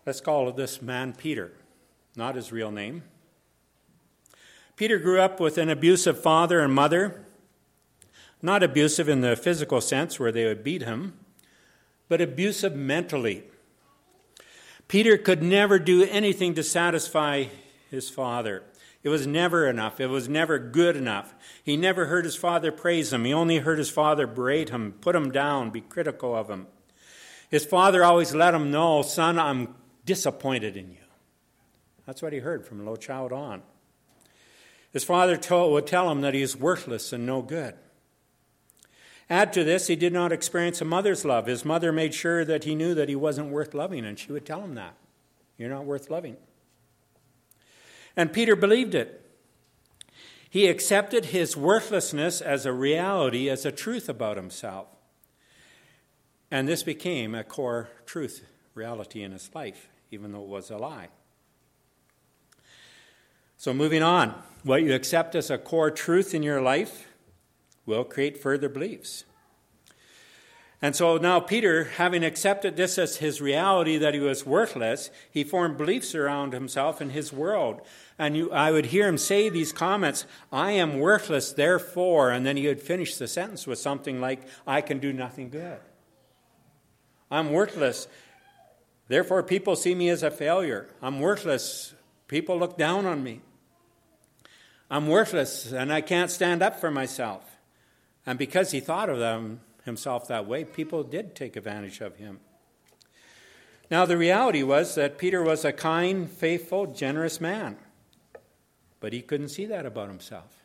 Let's 0.06 0.22
call 0.22 0.52
this 0.52 0.82
man 0.82 1.14
Peter, 1.14 1.54
not 2.16 2.36
his 2.36 2.52
real 2.52 2.72
name. 2.72 3.04
Peter 4.76 5.00
grew 5.00 5.20
up 5.20 5.40
with 5.40 5.58
an 5.58 5.70
abusive 5.70 6.22
father 6.22 6.60
and 6.60 6.74
mother, 6.74 7.26
not 8.42 8.62
abusive 8.62 9.10
in 9.10 9.22
the 9.22 9.36
physical 9.36 9.82
sense 9.82 10.20
where 10.20 10.32
they 10.32 10.46
would 10.46 10.64
beat 10.64 10.84
him, 10.84 11.14
but 12.08 12.22
abusive 12.22 12.76
mentally. 12.76 13.46
Peter 14.88 15.18
could 15.18 15.42
never 15.42 15.80
do 15.80 16.04
anything 16.04 16.54
to 16.54 16.64
satisfy 16.64 17.46
his 17.90 18.10
father. 18.10 18.64
It 19.04 19.10
was 19.10 19.28
never 19.28 19.68
enough. 19.68 20.00
It 20.00 20.08
was 20.08 20.28
never 20.28 20.58
good 20.58 20.96
enough. 20.96 21.34
He 21.64 21.78
never 21.78 22.08
heard 22.08 22.26
his 22.26 22.36
father 22.36 22.72
praise 22.72 23.14
him. 23.14 23.26
He 23.26 23.34
only 23.34 23.58
heard 23.58 23.78
his 23.78 23.90
father 23.90 24.26
berate 24.26 24.70
him, 24.70 24.96
put 25.00 25.16
him 25.16 25.32
down, 25.32 25.70
be 25.70 25.82
critical 25.82 26.36
of 26.36 26.50
him. 26.50 26.68
His 27.50 27.66
father 27.66 28.04
always 28.04 28.34
let 28.34 28.56
him 28.56 28.72
know, 28.72 29.02
Son, 29.04 29.38
I'm 29.38 29.76
disappointed 30.06 30.76
in 30.76 30.92
you. 30.92 30.98
That's 32.06 32.22
what 32.22 32.34
he 32.34 32.40
heard 32.40 32.66
from 32.66 32.80
a 32.80 32.84
little 32.84 32.98
child 32.98 33.32
on. 33.32 33.64
His 34.92 35.04
father 35.04 35.38
told, 35.38 35.74
would 35.74 35.88
tell 35.88 36.10
him 36.10 36.22
that 36.22 36.34
he 36.34 36.42
is 36.42 36.56
worthless 36.56 37.14
and 37.14 37.26
no 37.26 37.42
good. 37.42 37.76
Add 39.30 39.54
to 39.54 39.64
this, 39.64 39.88
he 39.88 39.96
did 39.96 40.14
not 40.14 40.32
experience 40.32 40.82
a 40.82 40.86
mother's 40.86 41.26
love. 41.26 41.48
His 41.48 41.66
mother 41.66 41.92
made 41.92 42.14
sure 42.14 42.46
that 42.46 42.64
he 42.64 42.76
knew 42.76 42.94
that 42.94 43.10
he 43.10 43.16
wasn't 43.16 43.50
worth 43.50 43.74
loving, 43.74 44.06
and 44.06 44.20
she 44.20 44.32
would 44.32 44.46
tell 44.46 44.62
him 44.62 44.76
that. 44.76 44.96
You're 45.58 45.70
not 45.70 45.86
worth 45.86 46.10
loving. 46.10 46.38
And 48.16 48.32
Peter 48.32 48.56
believed 48.56 48.94
it. 48.94 49.22
He 50.50 50.68
accepted 50.68 51.26
his 51.26 51.58
worthlessness 51.58 52.40
as 52.40 52.66
a 52.66 52.72
reality, 52.72 53.50
as 53.50 53.66
a 53.66 53.72
truth 53.72 54.08
about 54.08 54.38
himself. 54.38 54.88
And 56.52 56.68
this 56.68 56.84
became 56.84 57.34
a 57.34 57.44
core 57.44 57.90
truth 58.06 58.46
reality 58.76 59.24
in 59.24 59.32
his 59.32 59.50
life, 59.54 59.90
even 60.12 60.32
though 60.32 60.44
it 60.44 60.48
was 60.48 60.70
a 60.70 60.78
lie. 60.78 61.10
So, 63.58 63.74
moving 63.74 64.04
on, 64.04 64.42
what 64.64 64.84
you 64.84 64.94
accept 64.94 65.34
as 65.34 65.50
a 65.50 65.58
core 65.58 65.90
truth 65.90 66.34
in 66.34 66.44
your 66.44 66.62
life 66.62 67.08
will 67.86 68.04
create 68.04 68.42
further 68.42 68.70
beliefs. 68.70 69.26
And 70.82 70.96
so 70.96 71.18
now, 71.18 71.40
Peter, 71.40 71.86
having 71.86 72.24
accepted 72.24 72.76
this 72.76 72.98
as 72.98 73.18
his 73.18 73.42
reality 73.42 73.98
that 73.98 74.14
he 74.14 74.20
was 74.20 74.46
worthless, 74.46 75.10
he 75.32 75.44
formed 75.44 75.78
beliefs 75.78 76.14
around 76.14 76.54
himself 76.54 77.00
and 77.00 77.12
his 77.12 77.32
world. 77.32 77.82
And 78.20 78.36
you, 78.36 78.52
I 78.52 78.72
would 78.72 78.88
hear 78.88 79.08
him 79.08 79.18
say 79.18 79.50
these 79.50 79.72
comments 79.72 80.26
I 80.52 80.72
am 80.72 81.00
worthless, 81.00 81.54
therefore, 81.54 82.30
and 82.30 82.46
then 82.46 82.58
he 82.58 82.68
would 82.68 82.82
finish 82.82 83.16
the 83.16 83.28
sentence 83.28 83.66
with 83.66 83.80
something 83.80 84.20
like, 84.20 84.42
I 84.68 84.82
can 84.82 85.00
do 85.00 85.14
nothing 85.14 85.50
good. 85.50 85.80
I'm 87.32 87.52
worthless, 87.52 88.08
therefore, 89.08 89.42
people 89.44 89.76
see 89.76 89.96
me 89.96 90.10
as 90.10 90.24
a 90.24 90.30
failure. 90.30 90.90
I'm 91.02 91.20
worthless, 91.20 91.96
people 92.28 92.60
look 92.60 92.78
down 92.78 93.06
on 93.06 93.24
me. 93.24 93.42
I'm 94.92 95.08
worthless, 95.08 95.72
and 95.72 95.92
I 95.92 96.02
can't 96.02 96.30
stand 96.30 96.62
up 96.62 96.80
for 96.80 96.92
myself. 96.92 97.55
And 98.26 98.40
because 98.40 98.72
he 98.72 98.80
thought 98.80 99.10
of 99.10 99.20
them, 99.20 99.62
himself 99.84 100.28
that 100.28 100.48
way, 100.48 100.64
people 100.64 101.04
did 101.04 101.36
take 101.36 101.56
advantage 101.56 102.02
of 102.02 102.18
him. 102.18 102.40
Now, 103.92 104.06
the 104.06 104.18
reality 104.18 104.64
was 104.64 104.96
that 104.96 105.20
Peter 105.20 105.44
was 105.44 105.64
a 105.64 105.72
kind, 105.72 106.30
faithful, 106.30 106.88
generous 106.88 107.40
man. 107.40 107.78
But 109.00 109.14
he 109.14 109.22
couldn't 109.22 109.50
see 109.50 109.68
that 109.68 109.86
about 109.86 110.10
himself. 110.10 110.64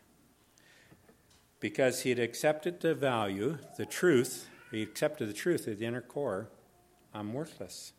Because 1.61 2.01
he 2.01 2.09
had 2.09 2.19
accepted 2.19 2.81
the 2.81 2.95
value, 2.95 3.59
the 3.77 3.85
truth, 3.85 4.49
he 4.71 4.83
accepted 4.83 5.29
the 5.29 5.35
truth 5.35 5.69
at 5.69 5.79
the 5.79 5.85
inner 5.85 6.01
core 6.01 6.49
I'm 7.13 7.33
worthless. 7.33 7.93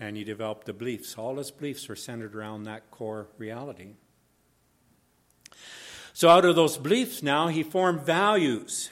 And 0.00 0.16
he 0.16 0.24
developed 0.24 0.66
the 0.66 0.72
beliefs. 0.72 1.16
All 1.16 1.36
his 1.36 1.50
beliefs 1.50 1.88
were 1.88 1.96
centered 1.96 2.34
around 2.34 2.64
that 2.64 2.90
core 2.90 3.28
reality. 3.38 3.94
So, 6.14 6.28
out 6.28 6.44
of 6.44 6.56
those 6.56 6.78
beliefs 6.78 7.22
now, 7.22 7.48
he 7.48 7.62
formed 7.62 8.02
values 8.02 8.90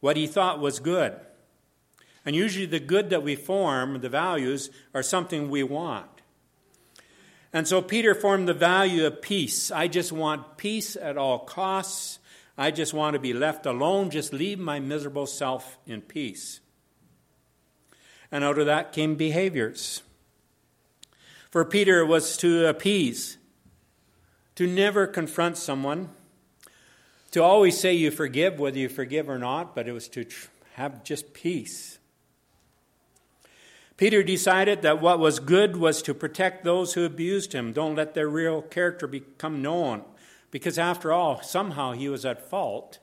what 0.00 0.16
he 0.16 0.26
thought 0.26 0.60
was 0.60 0.80
good. 0.80 1.14
And 2.24 2.34
usually 2.34 2.66
the 2.66 2.80
good 2.80 3.10
that 3.10 3.22
we 3.22 3.36
form, 3.36 4.00
the 4.00 4.08
values, 4.08 4.70
are 4.94 5.02
something 5.02 5.48
we 5.48 5.62
want. 5.62 6.08
And 7.52 7.66
so 7.66 7.82
Peter 7.82 8.14
formed 8.14 8.48
the 8.48 8.54
value 8.54 9.06
of 9.06 9.22
peace. 9.22 9.70
I 9.70 9.88
just 9.88 10.12
want 10.12 10.56
peace 10.56 10.96
at 10.96 11.16
all 11.16 11.40
costs. 11.40 12.18
I 12.56 12.70
just 12.70 12.94
want 12.94 13.14
to 13.14 13.20
be 13.20 13.32
left 13.32 13.66
alone. 13.66 14.10
Just 14.10 14.32
leave 14.32 14.58
my 14.58 14.80
miserable 14.80 15.26
self 15.26 15.78
in 15.86 16.02
peace. 16.02 16.60
And 18.30 18.44
out 18.44 18.58
of 18.58 18.66
that 18.66 18.92
came 18.92 19.16
behaviors. 19.16 20.02
For 21.50 21.64
Peter, 21.64 22.06
was 22.06 22.36
to 22.38 22.66
appease, 22.66 23.38
to 24.56 24.66
never 24.66 25.06
confront 25.06 25.56
someone, 25.56 26.10
to 27.30 27.42
always 27.42 27.78
say 27.78 27.94
you 27.94 28.10
forgive, 28.10 28.58
whether 28.58 28.78
you 28.78 28.88
forgive 28.88 29.28
or 29.28 29.38
not, 29.38 29.74
but 29.74 29.86
it 29.86 29.92
was 29.92 30.08
to 30.08 30.26
have 30.74 31.04
just 31.04 31.32
peace. 31.32 31.98
Peter 33.96 34.22
decided 34.22 34.80
that 34.80 35.00
what 35.00 35.18
was 35.18 35.38
good 35.38 35.76
was 35.76 36.00
to 36.00 36.14
protect 36.14 36.64
those 36.64 36.94
who 36.94 37.04
abused 37.04 37.52
him. 37.52 37.70
Don't 37.70 37.94
let 37.94 38.14
their 38.14 38.30
real 38.30 38.62
character 38.62 39.06
become 39.06 39.60
known. 39.60 40.02
Because 40.50 40.78
after 40.78 41.12
all, 41.12 41.42
somehow 41.42 41.92
he 41.92 42.08
was 42.08 42.24
at 42.24 42.48
fault. 42.48 42.98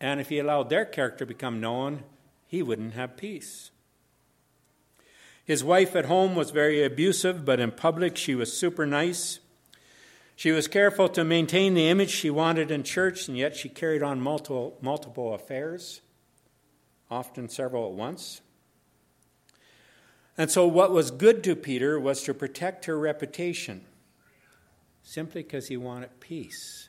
And 0.00 0.20
if 0.20 0.28
he 0.28 0.38
allowed 0.38 0.70
their 0.70 0.84
character 0.84 1.24
to 1.24 1.26
become 1.26 1.60
known, 1.60 2.04
he 2.46 2.62
wouldn't 2.62 2.94
have 2.94 3.16
peace. 3.16 3.72
His 5.44 5.64
wife 5.64 5.96
at 5.96 6.04
home 6.04 6.36
was 6.36 6.52
very 6.52 6.84
abusive, 6.84 7.44
but 7.44 7.58
in 7.58 7.72
public 7.72 8.16
she 8.16 8.36
was 8.36 8.56
super 8.56 8.86
nice. 8.86 9.40
She 10.40 10.52
was 10.52 10.68
careful 10.68 11.10
to 11.10 11.22
maintain 11.22 11.74
the 11.74 11.90
image 11.90 12.08
she 12.08 12.30
wanted 12.30 12.70
in 12.70 12.82
church, 12.82 13.28
and 13.28 13.36
yet 13.36 13.54
she 13.54 13.68
carried 13.68 14.02
on 14.02 14.22
multiple, 14.22 14.78
multiple 14.80 15.34
affairs, 15.34 16.00
often 17.10 17.50
several 17.50 17.84
at 17.88 17.92
once. 17.92 18.40
And 20.38 20.50
so, 20.50 20.66
what 20.66 20.92
was 20.92 21.10
good 21.10 21.44
to 21.44 21.54
Peter 21.54 22.00
was 22.00 22.22
to 22.22 22.32
protect 22.32 22.86
her 22.86 22.98
reputation, 22.98 23.84
simply 25.02 25.42
because 25.42 25.68
he 25.68 25.76
wanted 25.76 26.20
peace. 26.20 26.88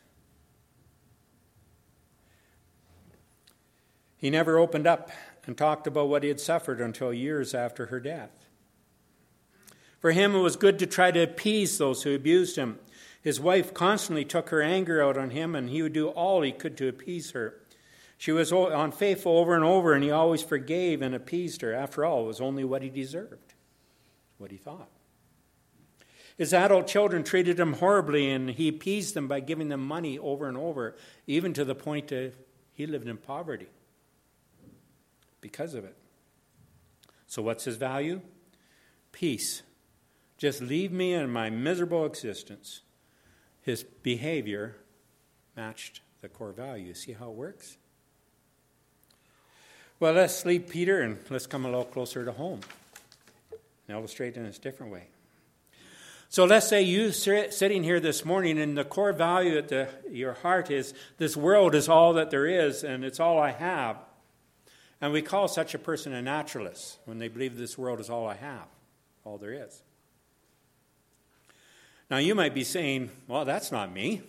He 4.16 4.30
never 4.30 4.60
opened 4.60 4.88
up 4.88 5.12
and 5.46 5.58
talked 5.58 5.88
about 5.88 6.08
what 6.08 6.24
he 6.24 6.30
had 6.30 6.40
suffered 6.40 6.80
until 6.80 7.14
years 7.14 7.54
after 7.54 7.88
her 7.88 8.00
death. 8.00 8.46
For 10.00 10.14
him, 10.14 10.36
it 10.36 10.40
was 10.40 10.56
good 10.56 10.80
to 10.80 10.88
try 10.88 11.12
to 11.12 11.22
appease 11.22 11.78
those 11.78 12.04
who 12.04 12.16
abused 12.16 12.56
him 12.56 12.80
his 13.22 13.40
wife 13.40 13.74
constantly 13.74 14.26
took 14.26 14.50
her 14.50 14.62
anger 14.62 15.02
out 15.02 15.18
on 15.18 15.30
him, 15.30 15.56
and 15.56 15.70
he 15.70 15.82
would 15.82 15.94
do 15.94 16.10
all 16.10 16.42
he 16.42 16.52
could 16.52 16.76
to 16.78 16.88
appease 16.88 17.32
her. 17.32 17.62
She 18.18 18.32
was 18.32 18.52
unfaithful 18.52 19.38
over 19.38 19.56
and 19.56 19.64
over, 19.64 19.94
and 19.94 20.04
he 20.04 20.12
always 20.12 20.44
forgave 20.44 21.02
and 21.02 21.14
appeased 21.14 21.62
her. 21.62 21.74
After 21.74 22.04
all, 22.04 22.24
it 22.24 22.28
was 22.28 22.42
only 22.42 22.64
what 22.64 22.82
he 22.82 22.90
deserved, 22.90 23.54
what 24.38 24.52
he 24.52 24.58
thought. 24.58 24.90
His 26.38 26.54
adult 26.54 26.88
children 26.88 27.24
treated 27.24 27.60
him 27.60 27.74
horribly, 27.74 28.30
and 28.32 28.50
he 28.50 28.68
appeased 28.68 29.14
them 29.14 29.28
by 29.28 29.40
giving 29.40 29.70
them 29.70 29.86
money 29.86 30.18
over 30.18 30.48
and 30.48 30.58
over, 30.58 30.96
even 31.28 31.54
to 31.54 31.64
the 31.64 31.76
point 31.76 32.08
that 32.08 32.34
he 32.74 32.88
lived 32.88 33.08
in 33.08 33.18
poverty 33.18 33.68
because 35.42 35.76
of 35.76 35.86
it. 35.86 35.96
So, 37.28 37.42
what's 37.42 37.66
his 37.66 37.78
value? 37.78 38.22
Peace. 39.12 39.62
Just 40.38 40.62
leave 40.62 40.92
me 40.92 41.14
in 41.14 41.30
my 41.30 41.52
miserable 41.52 42.06
existence 42.06 42.82
his 43.62 43.84
behavior 43.84 44.76
matched 45.56 46.02
the 46.22 46.30
core 46.30 46.52
value. 46.52 46.94
See 46.94 47.14
how 47.14 47.30
it 47.30 47.36
works? 47.36 47.78
Well, 50.00 50.14
let's 50.14 50.46
leave 50.46 50.68
Peter 50.68 51.02
and 51.02 51.20
let's 51.30 51.46
come 51.46 51.66
a 51.66 51.70
little 51.70 51.86
closer 51.86 52.26
to 52.26 52.32
home 52.32 52.62
and 53.88 53.98
illustrate 53.98 54.36
in 54.36 54.46
a 54.46 54.52
different 54.52 54.92
way. 54.92 55.08
So 56.30 56.46
let's 56.46 56.68
say 56.68 56.82
you 56.82 57.12
sitting 57.12 57.84
here 57.84 58.00
this 58.00 58.24
morning, 58.24 58.58
and 58.58 58.78
the 58.78 58.86
core 58.86 59.12
value 59.12 59.58
at 59.58 59.68
the, 59.68 59.90
your 60.10 60.32
heart 60.32 60.72
is 60.72 60.94
this 61.18 61.36
world 61.36 61.76
is 61.76 61.90
all 61.90 62.14
that 62.14 62.32
there 62.32 62.48
is, 62.48 62.86
and 62.86 63.04
it's 63.04 63.20
all 63.20 63.38
I 63.38 63.52
have. 63.52 63.98
And 65.02 65.12
we 65.12 65.22
call 65.22 65.50
such 65.50 65.74
a 65.74 65.80
person 65.80 66.14
a 66.14 66.22
naturalist 66.22 67.00
when 67.04 67.20
they 67.20 67.28
believe 67.28 67.58
this 67.58 67.78
world 67.78 68.00
is 68.00 68.10
all 68.10 68.28
I 68.28 68.36
have, 68.36 68.68
all 69.26 69.38
there 69.38 69.52
is. 69.52 69.84
Now, 72.12 72.18
you 72.18 72.36
might 72.36 72.54
be 72.54 72.66
saying, 72.66 73.10
well, 73.30 73.46
that's 73.46 73.72
not 73.72 73.94
me. 73.94 74.22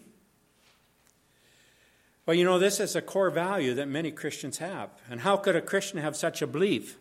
Well, 2.24 2.36
you 2.36 2.44
know, 2.44 2.60
this 2.60 2.78
is 2.78 2.94
a 2.94 3.02
core 3.02 3.28
value 3.28 3.74
that 3.74 3.88
many 3.88 4.12
Christians 4.12 4.58
have. 4.58 4.90
And 5.10 5.22
how 5.22 5.36
could 5.36 5.56
a 5.56 5.60
Christian 5.60 5.98
have 5.98 6.14
such 6.14 6.40
a 6.42 6.46
belief? 6.46 6.96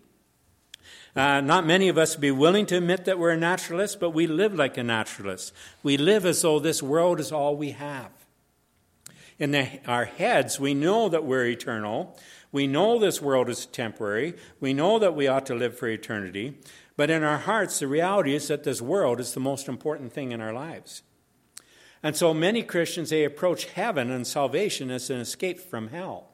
Uh, 1.15 1.39
not 1.39 1.67
many 1.67 1.87
of 1.87 1.99
us 1.99 2.15
be 2.15 2.31
willing 2.31 2.65
to 2.65 2.77
admit 2.77 3.05
that 3.05 3.19
we're 3.19 3.29
a 3.29 3.37
naturalist, 3.37 3.99
but 3.99 4.09
we 4.09 4.25
live 4.25 4.55
like 4.55 4.75
a 4.75 4.81
naturalist. 4.81 5.53
We 5.83 5.97
live 5.97 6.25
as 6.25 6.41
though 6.41 6.57
this 6.57 6.81
world 6.81 7.19
is 7.19 7.31
all 7.31 7.55
we 7.55 7.71
have. 7.71 8.09
In 9.37 9.51
the, 9.51 9.67
our 9.85 10.05
heads, 10.05 10.59
we 10.59 10.73
know 10.73 11.09
that 11.09 11.23
we're 11.23 11.45
eternal. 11.45 12.17
We 12.51 12.65
know 12.65 12.97
this 12.97 13.21
world 13.21 13.49
is 13.49 13.67
temporary. 13.67 14.33
We 14.59 14.73
know 14.73 14.97
that 14.97 15.15
we 15.15 15.27
ought 15.27 15.45
to 15.45 15.55
live 15.55 15.77
for 15.77 15.87
eternity. 15.87 16.57
But 17.01 17.09
in 17.09 17.23
our 17.23 17.39
hearts, 17.39 17.79
the 17.79 17.87
reality 17.87 18.35
is 18.35 18.47
that 18.49 18.63
this 18.63 18.79
world 18.79 19.19
is 19.19 19.33
the 19.33 19.39
most 19.39 19.67
important 19.67 20.13
thing 20.13 20.33
in 20.33 20.39
our 20.39 20.53
lives. 20.53 21.01
And 22.03 22.15
so 22.15 22.31
many 22.31 22.61
Christians, 22.61 23.09
they 23.09 23.23
approach 23.23 23.65
heaven 23.65 24.11
and 24.11 24.27
salvation 24.27 24.91
as 24.91 25.09
an 25.09 25.19
escape 25.19 25.59
from 25.59 25.87
hell. 25.87 26.27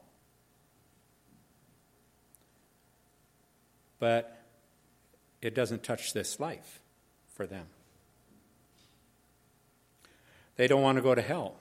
But 3.98 4.44
it 5.42 5.56
doesn't 5.56 5.84
touch 5.84 6.12
this 6.12 6.38
life 6.38 6.82
for 7.34 7.48
them. 7.48 7.68
They 10.58 10.68
don't 10.68 10.82
want 10.82 10.98
to 10.98 11.02
go 11.02 11.16
to 11.16 11.22
hell, 11.22 11.56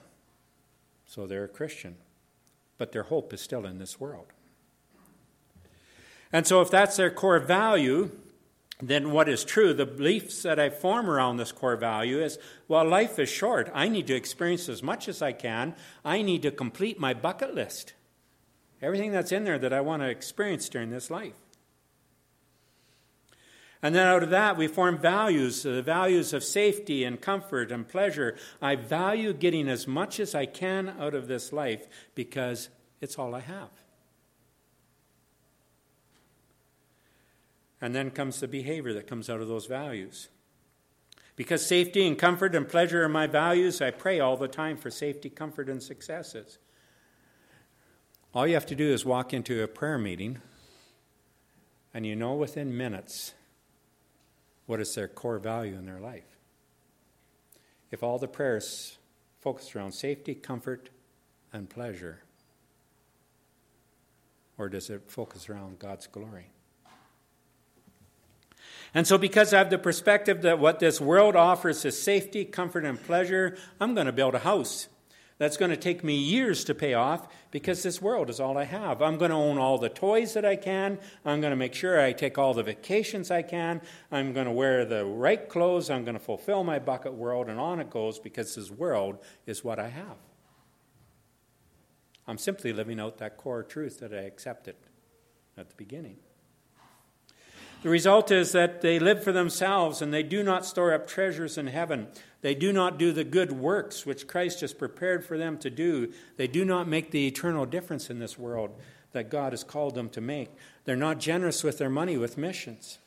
so 1.05 1.25
they're 1.25 1.45
a 1.45 1.47
Christian. 1.47 1.95
But 2.77 2.91
their 2.91 3.03
hope 3.03 3.31
is 3.31 3.39
still 3.39 3.65
in 3.65 3.77
this 3.77 4.01
world. 4.01 4.33
And 6.33 6.45
so, 6.45 6.59
if 6.59 6.69
that's 6.69 6.97
their 6.97 7.09
core 7.09 7.39
value, 7.39 8.11
then 8.79 9.11
what 9.11 9.27
is 9.27 9.43
true, 9.43 9.73
the 9.73 9.87
beliefs 9.87 10.43
that 10.43 10.59
I 10.59 10.69
form 10.69 11.09
around 11.09 11.37
this 11.37 11.51
core 11.51 11.75
value 11.75 12.21
is 12.21 12.37
well, 12.67 12.87
life 12.87 13.17
is 13.17 13.29
short. 13.29 13.71
I 13.73 13.87
need 13.87 14.07
to 14.07 14.15
experience 14.15 14.69
as 14.69 14.83
much 14.83 15.07
as 15.07 15.21
I 15.21 15.31
can. 15.31 15.75
I 16.05 16.21
need 16.21 16.43
to 16.43 16.51
complete 16.51 16.99
my 16.99 17.13
bucket 17.13 17.55
list. 17.55 17.93
Everything 18.81 19.11
that's 19.11 19.31
in 19.31 19.45
there 19.45 19.57
that 19.57 19.73
I 19.73 19.81
want 19.81 20.03
to 20.03 20.09
experience 20.09 20.69
during 20.69 20.91
this 20.91 21.09
life. 21.09 21.33
And 23.81 23.95
then 23.95 24.07
out 24.07 24.23
of 24.23 24.31
that, 24.31 24.57
we 24.57 24.67
form 24.67 24.97
values, 24.97 25.63
the 25.63 25.81
values 25.81 26.33
of 26.33 26.43
safety 26.43 27.03
and 27.03 27.19
comfort 27.21 27.71
and 27.71 27.87
pleasure. 27.87 28.35
I 28.61 28.75
value 28.75 29.33
getting 29.33 29.67
as 29.67 29.87
much 29.87 30.19
as 30.19 30.35
I 30.35 30.45
can 30.45 30.95
out 30.99 31.15
of 31.15 31.27
this 31.27 31.53
life 31.53 31.87
because 32.13 32.69
it's 33.01 33.17
all 33.17 33.33
I 33.33 33.41
have. 33.41 33.69
And 37.79 37.93
then 37.93 38.11
comes 38.11 38.39
the 38.39 38.47
behavior 38.47 38.93
that 38.93 39.07
comes 39.07 39.29
out 39.29 39.41
of 39.41 39.47
those 39.47 39.67
values. 39.67 40.29
Because 41.35 41.63
safety 41.63 42.07
and 42.07 42.17
comfort 42.17 42.55
and 42.55 42.67
pleasure 42.67 43.03
are 43.03 43.09
my 43.09 43.27
values, 43.27 43.79
I 43.79 43.91
pray 43.91 44.19
all 44.19 44.35
the 44.35 44.47
time 44.47 44.75
for 44.75 44.89
safety, 44.89 45.29
comfort, 45.29 45.69
and 45.69 45.81
successes. 45.81 46.57
All 48.33 48.47
you 48.47 48.55
have 48.55 48.65
to 48.67 48.75
do 48.75 48.91
is 48.91 49.05
walk 49.05 49.33
into 49.33 49.63
a 49.63 49.67
prayer 49.67 49.99
meeting, 49.99 50.39
and 51.93 52.05
you 52.05 52.15
know 52.15 52.33
within 52.33 52.75
minutes 52.75 53.33
what 54.65 54.79
is 54.81 54.93
their 54.95 55.07
core 55.07 55.37
value 55.37 55.75
in 55.75 55.85
their 55.85 55.99
life. 55.99 56.37
If 57.91 58.03
all 58.03 58.17
the 58.17 58.27
prayers 58.27 58.97
focus 59.39 59.75
around 59.75 59.93
safety, 59.93 60.35
comfort, 60.35 60.89
and 61.53 61.69
pleasure, 61.69 62.23
or 64.57 64.69
does 64.69 64.89
it 64.89 65.03
focus 65.09 65.49
around 65.49 65.79
God's 65.79 66.07
glory? 66.07 66.51
And 68.93 69.05
so, 69.05 69.17
because 69.17 69.53
I 69.53 69.57
have 69.57 69.69
the 69.69 69.77
perspective 69.77 70.41
that 70.43 70.59
what 70.59 70.79
this 70.79 71.01
world 71.01 71.35
offers 71.35 71.83
is 71.85 72.01
safety, 72.01 72.45
comfort, 72.45 72.85
and 72.85 73.01
pleasure, 73.01 73.57
I'm 73.79 73.93
going 73.93 74.07
to 74.07 74.13
build 74.13 74.35
a 74.35 74.39
house. 74.39 74.87
That's 75.39 75.57
going 75.57 75.69
to 75.69 75.77
take 75.77 76.03
me 76.03 76.15
years 76.15 76.63
to 76.63 76.73
pay 76.73 76.95
off 76.95 77.27
because 77.51 77.83
this 77.83 78.01
world 78.01 78.29
is 78.29 78.39
all 78.39 78.57
I 78.57 78.63
have. 78.63 79.03
I'm 79.03 79.19
going 79.19 79.29
to 79.29 79.37
own 79.37 79.59
all 79.59 79.77
the 79.77 79.89
toys 79.89 80.33
that 80.33 80.45
I 80.45 80.55
can. 80.55 80.97
I'm 81.23 81.41
going 81.41 81.51
to 81.51 81.57
make 81.57 81.75
sure 81.75 82.01
I 82.01 82.11
take 82.11 82.39
all 82.39 82.55
the 82.55 82.63
vacations 82.63 83.29
I 83.29 83.43
can. 83.43 83.81
I'm 84.11 84.33
going 84.33 84.47
to 84.47 84.51
wear 84.51 84.83
the 84.83 85.05
right 85.05 85.47
clothes. 85.47 85.91
I'm 85.91 86.03
going 86.03 86.17
to 86.17 86.23
fulfill 86.23 86.63
my 86.63 86.79
bucket 86.79 87.13
world, 87.13 87.49
and 87.49 87.59
on 87.59 87.79
it 87.79 87.91
goes 87.91 88.17
because 88.17 88.55
this 88.55 88.71
world 88.71 89.19
is 89.45 89.63
what 89.63 89.77
I 89.77 89.89
have. 89.89 90.17
I'm 92.25 92.39
simply 92.39 92.73
living 92.73 92.99
out 92.99 93.19
that 93.19 93.37
core 93.37 93.63
truth 93.63 93.99
that 93.99 94.13
I 94.13 94.21
accepted 94.21 94.75
at 95.55 95.69
the 95.69 95.75
beginning. 95.75 96.17
The 97.83 97.89
result 97.89 98.31
is 98.31 98.51
that 98.53 98.81
they 98.81 98.99
live 98.99 99.23
for 99.23 99.31
themselves 99.31 100.01
and 100.01 100.13
they 100.13 100.23
do 100.23 100.41
not 100.41 100.65
store 100.65 100.93
up 100.93 101.07
treasures 101.07 101.57
in 101.57 101.67
heaven. 101.67 102.07
They 102.41 102.55
do 102.55 102.73
not 102.73 102.97
do 102.97 103.11
the 103.11 103.23
good 103.23 103.51
works 103.51 104.05
which 104.05 104.27
Christ 104.27 104.61
has 104.61 104.73
prepared 104.73 105.23
for 105.23 105.37
them 105.37 105.57
to 105.59 105.69
do. 105.69 106.11
They 106.37 106.47
do 106.47 106.65
not 106.65 106.87
make 106.87 107.11
the 107.11 107.27
eternal 107.27 107.65
difference 107.65 108.09
in 108.09 108.19
this 108.19 108.37
world 108.37 108.71
that 109.11 109.29
God 109.29 109.53
has 109.53 109.63
called 109.63 109.95
them 109.95 110.09
to 110.09 110.21
make. 110.21 110.49
They're 110.85 110.95
not 110.95 111.19
generous 111.19 111.63
with 111.63 111.77
their 111.77 111.89
money 111.89 112.17
with 112.17 112.37
missions 112.37 112.97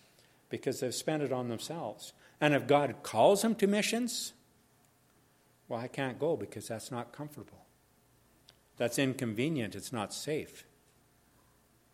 because 0.49 0.81
they've 0.81 0.95
spent 0.95 1.23
it 1.23 1.33
on 1.33 1.49
themselves. 1.49 2.13
And 2.41 2.55
if 2.55 2.67
God 2.67 2.95
calls 3.03 3.43
them 3.43 3.55
to 3.57 3.67
missions, 3.67 4.33
well, 5.69 5.81
I 5.81 5.89
can't 5.89 6.19
go 6.19 6.37
because 6.37 6.69
that's 6.69 6.91
not 6.91 7.13
comfortable. 7.13 7.67
That's 8.77 8.99
inconvenient. 8.99 9.75
It's 9.75 9.93
not 9.93 10.15
safe. 10.15 10.65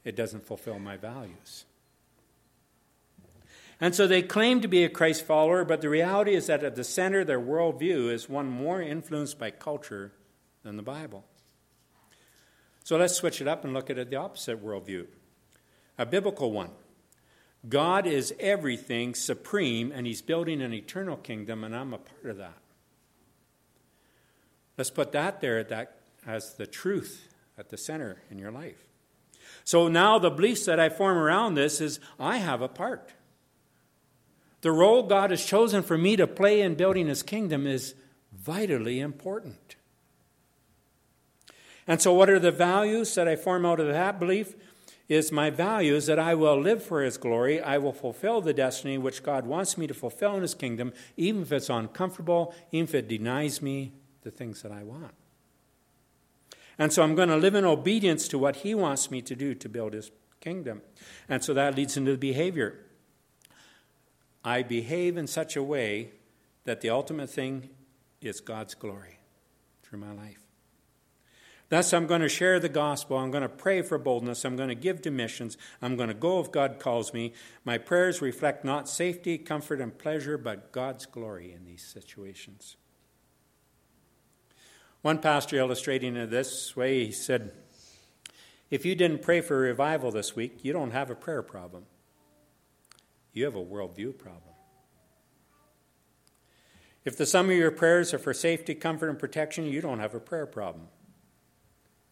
It 0.04 0.14
doesn't 0.14 0.46
fulfill 0.46 0.78
my 0.78 0.96
values. 0.96 1.64
And 3.80 3.94
so 3.94 4.06
they 4.06 4.22
claim 4.22 4.60
to 4.62 4.68
be 4.68 4.84
a 4.84 4.88
Christ 4.88 5.26
follower, 5.26 5.64
but 5.64 5.82
the 5.82 5.90
reality 5.90 6.34
is 6.34 6.46
that 6.46 6.64
at 6.64 6.76
the 6.76 6.84
center 6.84 7.24
their 7.24 7.40
worldview 7.40 8.10
is 8.10 8.28
one 8.28 8.48
more 8.48 8.80
influenced 8.80 9.38
by 9.38 9.50
culture 9.50 10.12
than 10.62 10.76
the 10.76 10.82
Bible. 10.82 11.24
So 12.84 12.96
let's 12.96 13.14
switch 13.14 13.40
it 13.40 13.48
up 13.48 13.64
and 13.64 13.74
look 13.74 13.90
at 13.90 14.10
the 14.10 14.16
opposite 14.16 14.64
worldview 14.64 15.06
a 15.98 16.06
biblical 16.06 16.52
one. 16.52 16.70
God 17.68 18.06
is 18.06 18.34
everything 18.38 19.14
supreme, 19.14 19.90
and 19.90 20.06
He's 20.06 20.22
building 20.22 20.62
an 20.62 20.72
eternal 20.72 21.16
kingdom, 21.16 21.64
and 21.64 21.74
I'm 21.74 21.94
a 21.94 21.98
part 21.98 22.26
of 22.26 22.36
that. 22.36 22.58
Let's 24.76 24.90
put 24.90 25.12
that 25.12 25.40
there 25.40 25.64
that 25.64 25.96
as 26.26 26.54
the 26.54 26.66
truth 26.66 27.28
at 27.56 27.70
the 27.70 27.76
center 27.76 28.22
in 28.30 28.38
your 28.38 28.52
life. 28.52 28.86
So 29.64 29.88
now 29.88 30.18
the 30.18 30.30
beliefs 30.30 30.66
that 30.66 30.78
I 30.78 30.88
form 30.88 31.16
around 31.16 31.54
this 31.54 31.80
is 31.80 31.98
I 32.20 32.36
have 32.38 32.60
a 32.60 32.68
part. 32.68 33.12
The 34.66 34.72
role 34.72 35.04
God 35.04 35.30
has 35.30 35.46
chosen 35.46 35.84
for 35.84 35.96
me 35.96 36.16
to 36.16 36.26
play 36.26 36.60
in 36.60 36.74
building 36.74 37.06
his 37.06 37.22
kingdom 37.22 37.68
is 37.68 37.94
vitally 38.32 38.98
important. 38.98 39.76
And 41.86 42.02
so, 42.02 42.12
what 42.12 42.28
are 42.28 42.40
the 42.40 42.50
values 42.50 43.14
that 43.14 43.28
I 43.28 43.36
form 43.36 43.64
out 43.64 43.78
of 43.78 43.86
that 43.86 44.18
belief? 44.18 44.56
Is 45.08 45.30
my 45.30 45.50
values 45.50 46.06
that 46.06 46.18
I 46.18 46.34
will 46.34 46.60
live 46.60 46.82
for 46.82 47.04
his 47.04 47.16
glory, 47.16 47.60
I 47.60 47.78
will 47.78 47.92
fulfill 47.92 48.40
the 48.40 48.52
destiny 48.52 48.98
which 48.98 49.22
God 49.22 49.46
wants 49.46 49.78
me 49.78 49.86
to 49.86 49.94
fulfill 49.94 50.34
in 50.34 50.42
his 50.42 50.54
kingdom, 50.54 50.92
even 51.16 51.42
if 51.42 51.52
it's 51.52 51.70
uncomfortable, 51.70 52.52
even 52.72 52.88
if 52.88 52.94
it 52.96 53.06
denies 53.06 53.62
me 53.62 53.92
the 54.22 54.32
things 54.32 54.62
that 54.62 54.72
I 54.72 54.82
want. 54.82 55.14
And 56.76 56.92
so 56.92 57.04
I'm 57.04 57.14
going 57.14 57.28
to 57.28 57.36
live 57.36 57.54
in 57.54 57.64
obedience 57.64 58.26
to 58.26 58.36
what 58.36 58.56
he 58.56 58.74
wants 58.74 59.12
me 59.12 59.22
to 59.22 59.36
do 59.36 59.54
to 59.54 59.68
build 59.68 59.92
his 59.92 60.10
kingdom. 60.40 60.82
And 61.28 61.44
so 61.44 61.54
that 61.54 61.76
leads 61.76 61.96
into 61.96 62.10
the 62.10 62.18
behavior. 62.18 62.80
I 64.46 64.62
behave 64.62 65.16
in 65.16 65.26
such 65.26 65.56
a 65.56 65.62
way 65.62 66.12
that 66.66 66.80
the 66.80 66.88
ultimate 66.88 67.28
thing 67.28 67.68
is 68.20 68.38
God's 68.38 68.74
glory 68.74 69.18
through 69.82 69.98
my 69.98 70.12
life. 70.12 70.38
Thus, 71.68 71.92
I'm 71.92 72.06
going 72.06 72.20
to 72.20 72.28
share 72.28 72.60
the 72.60 72.68
gospel. 72.68 73.18
I'm 73.18 73.32
going 73.32 73.42
to 73.42 73.48
pray 73.48 73.82
for 73.82 73.98
boldness. 73.98 74.44
I'm 74.44 74.54
going 74.54 74.68
to 74.68 74.76
give 74.76 75.02
to 75.02 75.10
missions. 75.10 75.58
I'm 75.82 75.96
going 75.96 76.10
to 76.10 76.14
go 76.14 76.38
if 76.38 76.52
God 76.52 76.78
calls 76.78 77.12
me. 77.12 77.32
My 77.64 77.76
prayers 77.76 78.22
reflect 78.22 78.64
not 78.64 78.88
safety, 78.88 79.36
comfort, 79.36 79.80
and 79.80 79.98
pleasure, 79.98 80.38
but 80.38 80.70
God's 80.70 81.06
glory 81.06 81.52
in 81.52 81.64
these 81.64 81.84
situations. 81.84 82.76
One 85.02 85.18
pastor 85.18 85.56
illustrating 85.56 86.14
it 86.14 86.30
this 86.30 86.76
way, 86.76 87.06
he 87.06 87.10
said, 87.10 87.50
If 88.70 88.86
you 88.86 88.94
didn't 88.94 89.22
pray 89.22 89.40
for 89.40 89.58
revival 89.58 90.12
this 90.12 90.36
week, 90.36 90.60
you 90.62 90.72
don't 90.72 90.92
have 90.92 91.10
a 91.10 91.16
prayer 91.16 91.42
problem 91.42 91.86
you 93.36 93.44
have 93.44 93.54
a 93.54 93.62
worldview 93.62 94.16
problem. 94.16 94.54
If 97.04 97.18
the 97.18 97.26
sum 97.26 97.50
of 97.50 97.56
your 97.56 97.70
prayers 97.70 98.14
are 98.14 98.18
for 98.18 98.32
safety, 98.32 98.74
comfort, 98.74 99.10
and 99.10 99.18
protection, 99.18 99.66
you 99.66 99.82
don't 99.82 100.00
have 100.00 100.14
a 100.14 100.20
prayer 100.20 100.46
problem. 100.46 100.88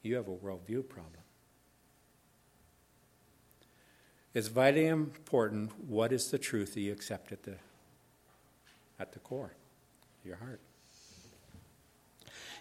You 0.02 0.16
have 0.16 0.28
a 0.28 0.36
worldview 0.36 0.86
problem. 0.86 1.22
It's 4.34 4.48
vitally 4.48 4.86
important 4.86 5.72
what 5.88 6.12
is 6.12 6.30
the 6.30 6.38
truth 6.38 6.74
that 6.74 6.80
you 6.80 6.92
accept 6.92 7.32
at 7.32 7.44
the, 7.44 7.54
at 9.00 9.12
the 9.12 9.18
core 9.18 9.54
your 10.24 10.36
heart. 10.36 10.60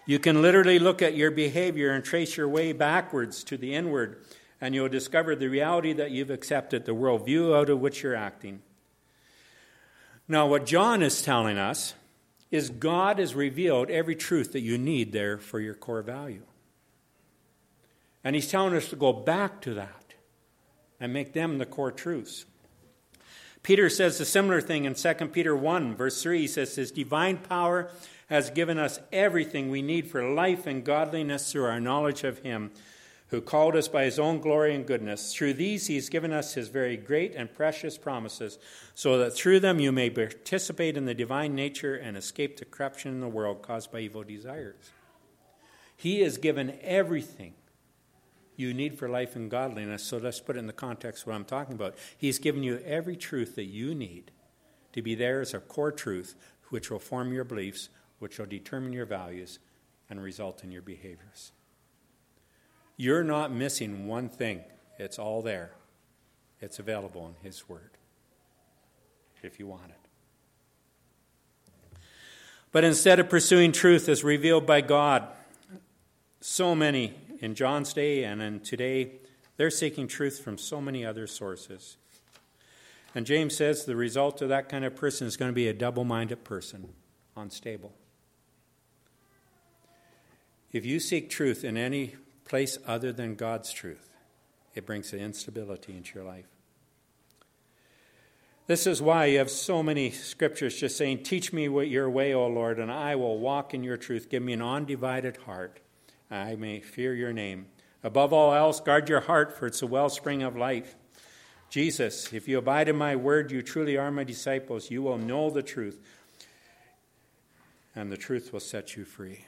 You 0.06 0.18
can 0.18 0.40
literally 0.40 0.78
look 0.78 1.02
at 1.02 1.14
your 1.14 1.30
behavior 1.30 1.90
and 1.90 2.02
trace 2.02 2.36
your 2.36 2.48
way 2.48 2.72
backwards 2.72 3.44
to 3.44 3.58
the 3.58 3.74
inward 3.74 4.24
and 4.64 4.74
you'll 4.74 4.88
discover 4.88 5.36
the 5.36 5.46
reality 5.46 5.92
that 5.92 6.10
you've 6.10 6.30
accepted, 6.30 6.86
the 6.86 6.94
worldview 6.94 7.54
out 7.54 7.68
of 7.68 7.80
which 7.80 8.02
you're 8.02 8.16
acting. 8.16 8.62
Now, 10.26 10.46
what 10.46 10.64
John 10.64 11.02
is 11.02 11.20
telling 11.20 11.58
us 11.58 11.92
is 12.50 12.70
God 12.70 13.18
has 13.18 13.34
revealed 13.34 13.90
every 13.90 14.16
truth 14.16 14.54
that 14.54 14.62
you 14.62 14.78
need 14.78 15.12
there 15.12 15.36
for 15.36 15.60
your 15.60 15.74
core 15.74 16.00
value. 16.00 16.44
And 18.24 18.34
he's 18.34 18.50
telling 18.50 18.74
us 18.74 18.88
to 18.88 18.96
go 18.96 19.12
back 19.12 19.60
to 19.60 19.74
that 19.74 20.14
and 20.98 21.12
make 21.12 21.34
them 21.34 21.58
the 21.58 21.66
core 21.66 21.92
truths. 21.92 22.46
Peter 23.62 23.90
says 23.90 24.18
a 24.18 24.24
similar 24.24 24.62
thing 24.62 24.86
in 24.86 24.94
2 24.94 25.14
Peter 25.26 25.54
1, 25.54 25.94
verse 25.94 26.22
3. 26.22 26.40
He 26.40 26.46
says, 26.46 26.74
His 26.74 26.90
divine 26.90 27.36
power 27.36 27.90
has 28.30 28.48
given 28.48 28.78
us 28.78 28.98
everything 29.12 29.68
we 29.68 29.82
need 29.82 30.10
for 30.10 30.26
life 30.26 30.66
and 30.66 30.82
godliness 30.82 31.52
through 31.52 31.66
our 31.66 31.80
knowledge 31.80 32.24
of 32.24 32.38
Him 32.38 32.70
who 33.34 33.40
called 33.40 33.74
us 33.74 33.88
by 33.88 34.04
his 34.04 34.18
own 34.18 34.38
glory 34.38 34.74
and 34.74 34.86
goodness. 34.86 35.34
Through 35.34 35.54
these, 35.54 35.88
he 35.88 35.96
has 35.96 36.08
given 36.08 36.32
us 36.32 36.54
his 36.54 36.68
very 36.68 36.96
great 36.96 37.34
and 37.34 37.52
precious 37.52 37.98
promises, 37.98 38.58
so 38.94 39.18
that 39.18 39.32
through 39.32 39.60
them 39.60 39.80
you 39.80 39.90
may 39.90 40.08
participate 40.08 40.96
in 40.96 41.04
the 41.04 41.14
divine 41.14 41.54
nature 41.54 41.96
and 41.96 42.16
escape 42.16 42.56
the 42.56 42.64
corruption 42.64 43.10
in 43.12 43.20
the 43.20 43.28
world 43.28 43.60
caused 43.60 43.90
by 43.90 44.00
evil 44.00 44.22
desires. 44.22 44.92
He 45.96 46.20
has 46.20 46.38
given 46.38 46.78
everything 46.80 47.54
you 48.56 48.72
need 48.72 48.96
for 48.96 49.08
life 49.08 49.34
and 49.34 49.50
godliness. 49.50 50.04
So 50.04 50.18
let's 50.18 50.38
put 50.38 50.54
it 50.54 50.60
in 50.60 50.68
the 50.68 50.72
context 50.72 51.22
of 51.22 51.28
what 51.28 51.34
I'm 51.34 51.44
talking 51.44 51.74
about. 51.74 51.96
He's 52.16 52.38
given 52.38 52.62
you 52.62 52.78
every 52.84 53.16
truth 53.16 53.56
that 53.56 53.64
you 53.64 53.96
need 53.96 54.30
to 54.92 55.02
be 55.02 55.16
there 55.16 55.40
as 55.40 55.54
a 55.54 55.58
core 55.58 55.90
truth, 55.90 56.36
which 56.68 56.88
will 56.88 57.00
form 57.00 57.32
your 57.32 57.42
beliefs, 57.44 57.88
which 58.20 58.38
will 58.38 58.46
determine 58.46 58.92
your 58.92 59.06
values, 59.06 59.58
and 60.08 60.22
result 60.22 60.62
in 60.62 60.70
your 60.70 60.82
behaviors. 60.82 61.50
You're 62.96 63.24
not 63.24 63.52
missing 63.52 64.06
one 64.06 64.28
thing, 64.28 64.62
it's 64.98 65.18
all 65.18 65.42
there. 65.42 65.72
It's 66.60 66.78
available 66.78 67.26
in 67.26 67.34
His 67.46 67.68
Word 67.68 67.90
if 69.44 69.58
you 69.58 69.66
want 69.66 69.90
it. 69.90 71.98
But 72.72 72.82
instead 72.82 73.20
of 73.20 73.28
pursuing 73.28 73.72
truth 73.72 74.08
as 74.08 74.24
revealed 74.24 74.66
by 74.66 74.80
God, 74.80 75.28
so 76.40 76.74
many 76.74 77.14
in 77.40 77.54
John's 77.54 77.92
day 77.92 78.24
and 78.24 78.42
in 78.42 78.60
today, 78.60 79.12
they're 79.56 79.70
seeking 79.70 80.08
truth 80.08 80.40
from 80.40 80.58
so 80.58 80.80
many 80.80 81.04
other 81.04 81.26
sources. 81.26 81.96
And 83.14 83.26
James 83.26 83.56
says 83.56 83.84
the 83.84 83.94
result 83.94 84.42
of 84.42 84.48
that 84.48 84.68
kind 84.68 84.84
of 84.84 84.96
person 84.96 85.26
is 85.26 85.36
going 85.36 85.50
to 85.50 85.54
be 85.54 85.68
a 85.68 85.72
double 85.72 86.04
minded 86.04 86.42
person, 86.42 86.88
unstable. 87.36 87.92
If 90.72 90.84
you 90.84 90.98
seek 90.98 91.30
truth 91.30 91.62
in 91.62 91.76
any 91.76 92.16
place 92.44 92.78
other 92.86 93.12
than 93.12 93.34
God's 93.34 93.72
truth, 93.72 94.10
it 94.74 94.86
brings 94.86 95.12
instability 95.12 95.96
into 95.96 96.14
your 96.14 96.24
life. 96.24 96.46
This 98.66 98.86
is 98.86 99.02
why 99.02 99.26
you 99.26 99.38
have 99.38 99.50
so 99.50 99.82
many 99.82 100.10
scriptures 100.10 100.80
just 100.80 100.96
saying, 100.96 101.22
Teach 101.22 101.52
me 101.52 101.64
your 101.64 102.08
way, 102.08 102.32
O 102.32 102.46
Lord, 102.46 102.78
and 102.78 102.90
I 102.90 103.14
will 103.14 103.38
walk 103.38 103.74
in 103.74 103.84
your 103.84 103.98
truth. 103.98 104.30
Give 104.30 104.42
me 104.42 104.54
an 104.54 104.62
undivided 104.62 105.36
heart. 105.38 105.80
I 106.30 106.56
may 106.56 106.80
fear 106.80 107.14
your 107.14 107.32
name. 107.32 107.66
Above 108.02 108.32
all 108.32 108.54
else, 108.54 108.80
guard 108.80 109.08
your 109.08 109.20
heart, 109.20 109.56
for 109.56 109.66
it's 109.66 109.82
a 109.82 109.86
wellspring 109.86 110.42
of 110.42 110.56
life. 110.56 110.94
Jesus, 111.68 112.32
if 112.32 112.48
you 112.48 112.56
abide 112.58 112.88
in 112.88 112.96
my 112.96 113.16
word, 113.16 113.50
you 113.50 113.60
truly 113.60 113.98
are 113.98 114.10
my 114.10 114.24
disciples. 114.24 114.90
You 114.90 115.02
will 115.02 115.18
know 115.18 115.50
the 115.50 115.62
truth, 115.62 116.00
and 117.94 118.10
the 118.10 118.16
truth 118.16 118.52
will 118.52 118.60
set 118.60 118.96
you 118.96 119.04
free. 119.04 119.44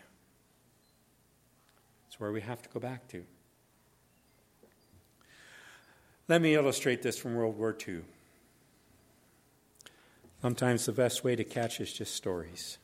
Where 2.19 2.33
we 2.33 2.41
have 2.41 2.63
to 2.63 2.69
go 2.71 2.81
back 2.81 3.09
to. 3.09 3.25
Let 6.29 6.43
me 6.43 6.55
illustrate 6.55 7.03
this 7.03 7.19
from 7.19 7.35
World 7.35 7.57
War 7.59 7.77
II. 7.87 8.01
Sometimes 10.43 10.87
the 10.87 10.93
best 10.93 11.25
way 11.25 11.37
to 11.37 11.45
catch 11.45 11.81
is 11.81 11.93
just 11.93 12.15
stories. 12.15 12.79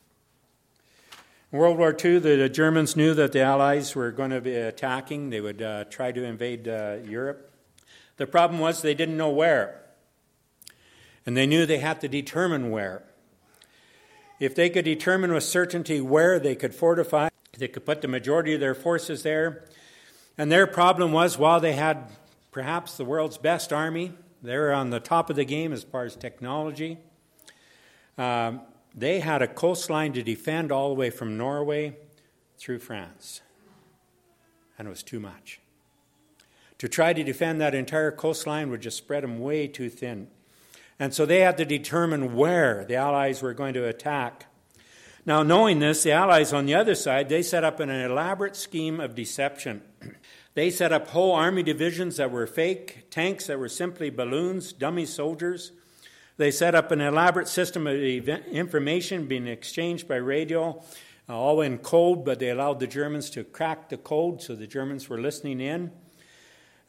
In 1.51 1.59
World 1.59 1.77
War 1.77 1.95
II, 2.03 2.19
the 2.19 2.49
Germans 2.49 2.95
knew 2.95 3.13
that 3.13 3.31
the 3.31 3.41
Allies 3.41 3.95
were 3.95 4.11
going 4.11 4.31
to 4.31 4.41
be 4.41 4.55
attacking. 4.55 5.29
They 5.29 5.41
would 5.41 5.61
uh, 5.61 5.85
try 5.85 6.11
to 6.11 6.23
invade 6.23 6.67
uh, 6.67 6.97
Europe. 7.05 7.51
The 8.17 8.27
problem 8.27 8.59
was 8.59 8.81
they 8.81 8.93
didn't 8.93 9.17
know 9.17 9.29
where. 9.29 9.81
And 11.25 11.37
they 11.37 11.45
knew 11.45 11.65
they 11.65 11.79
had 11.79 12.01
to 12.01 12.07
determine 12.07 12.71
where. 12.71 13.03
If 14.39 14.55
they 14.55 14.69
could 14.69 14.85
determine 14.85 15.31
with 15.31 15.43
certainty 15.43 16.01
where 16.01 16.39
they 16.39 16.55
could 16.55 16.73
fortify, 16.73 17.29
they 17.57 17.67
could 17.67 17.85
put 17.85 18.01
the 18.01 18.07
majority 18.07 18.53
of 18.53 18.59
their 18.59 18.75
forces 18.75 19.23
there. 19.23 19.65
And 20.37 20.51
their 20.51 20.65
problem 20.65 21.11
was 21.11 21.37
while 21.37 21.59
they 21.59 21.73
had 21.73 22.09
perhaps 22.51 22.97
the 22.97 23.05
world's 23.05 23.37
best 23.37 23.71
army, 23.71 24.13
they 24.41 24.57
were 24.57 24.73
on 24.73 24.89
the 24.89 24.99
top 24.99 25.29
of 25.29 25.35
the 25.35 25.45
game 25.45 25.71
as 25.71 25.83
far 25.83 26.05
as 26.05 26.15
technology. 26.15 26.97
Um, 28.17 28.61
they 28.95 29.19
had 29.19 29.41
a 29.41 29.47
coastline 29.47 30.13
to 30.13 30.23
defend 30.23 30.71
all 30.71 30.89
the 30.89 30.95
way 30.95 31.09
from 31.09 31.37
Norway 31.37 31.95
through 32.57 32.79
France. 32.79 33.41
And 34.77 34.87
it 34.87 34.89
was 34.89 35.03
too 35.03 35.19
much. 35.19 35.59
To 36.79 36.89
try 36.89 37.13
to 37.13 37.23
defend 37.23 37.61
that 37.61 37.73
entire 37.73 38.11
coastline 38.11 38.69
would 38.69 38.81
just 38.81 38.97
spread 38.97 39.23
them 39.23 39.39
way 39.39 39.67
too 39.67 39.89
thin. 39.89 40.27
And 40.99 41.13
so 41.13 41.25
they 41.25 41.39
had 41.39 41.57
to 41.57 41.65
determine 41.65 42.35
where 42.35 42.85
the 42.85 42.95
Allies 42.95 43.41
were 43.41 43.53
going 43.53 43.73
to 43.75 43.87
attack. 43.87 44.47
Now, 45.25 45.41
knowing 45.41 45.79
this, 45.79 46.03
the 46.03 46.11
Allies 46.11 46.51
on 46.51 46.65
the 46.65 46.75
other 46.75 46.95
side, 46.95 47.29
they 47.29 47.43
set 47.43 47.63
up 47.63 47.79
an 47.79 47.89
elaborate 47.89 48.57
scheme 48.57 48.99
of 48.99 49.15
deception. 49.15 49.81
they 50.53 50.69
set 50.69 50.91
up 50.91 51.07
whole 51.07 51.31
army 51.31 51.63
divisions 51.63 52.17
that 52.17 52.29
were 52.29 52.45
fake, 52.45 53.09
tanks 53.09 53.47
that 53.47 53.57
were 53.57 53.69
simply 53.69 54.09
balloons, 54.09 54.73
dummy 54.73 55.05
soldiers. 55.05 55.71
They 56.35 56.51
set 56.51 56.75
up 56.75 56.91
an 56.91 56.99
elaborate 56.99 57.47
system 57.47 57.87
of 57.87 57.95
information 57.95 59.27
being 59.27 59.47
exchanged 59.47 60.09
by 60.09 60.17
radio, 60.17 60.83
all 61.29 61.61
in 61.61 61.77
code, 61.77 62.25
but 62.25 62.39
they 62.39 62.49
allowed 62.49 62.81
the 62.81 62.87
Germans 62.87 63.29
to 63.29 63.45
crack 63.45 63.87
the 63.87 63.97
code, 63.97 64.41
so 64.41 64.55
the 64.55 64.67
Germans 64.67 65.07
were 65.07 65.21
listening 65.21 65.61
in 65.61 65.91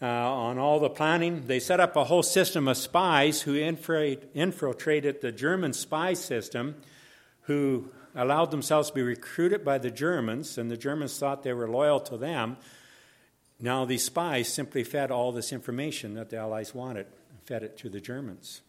uh, 0.03 0.07
on 0.07 0.59
all 0.59 0.81
the 0.81 0.91
planning. 0.91 1.47
They 1.47 1.61
set 1.61 1.79
up 1.79 1.95
a 1.95 2.05
whole 2.05 2.25
system 2.25 2.67
of 2.67 2.79
spies 2.79 3.43
who 3.43 3.55
infiltrated 3.55 5.21
the 5.21 5.31
German 5.31 5.73
spy 5.73 6.15
system, 6.15 6.75
who 7.43 7.91
allowed 8.15 8.51
themselves 8.51 8.89
to 8.89 8.95
be 8.95 9.03
recruited 9.03 9.65
by 9.65 9.79
the 9.79 9.91
Germans, 9.91 10.59
and 10.59 10.71
the 10.71 10.77
Germans 10.77 11.19
thought 11.19 11.43
they 11.43 11.53
were 11.53 11.69
loyal 11.69 12.01
to 12.01 12.17
them. 12.17 12.57
Now, 13.61 13.85
these 13.85 14.05
spies 14.05 14.49
simply 14.49 14.85
fed 14.85 15.11
all 15.11 15.33
this 15.33 15.53
information 15.53 16.15
that 16.15 16.31
the 16.31 16.39
Allies 16.39 16.75
wanted, 16.75 17.07
and 17.31 17.41
fed 17.45 17.63
it 17.63 17.77
to 17.79 17.89
the 17.89 18.01
Germans. 18.01 18.63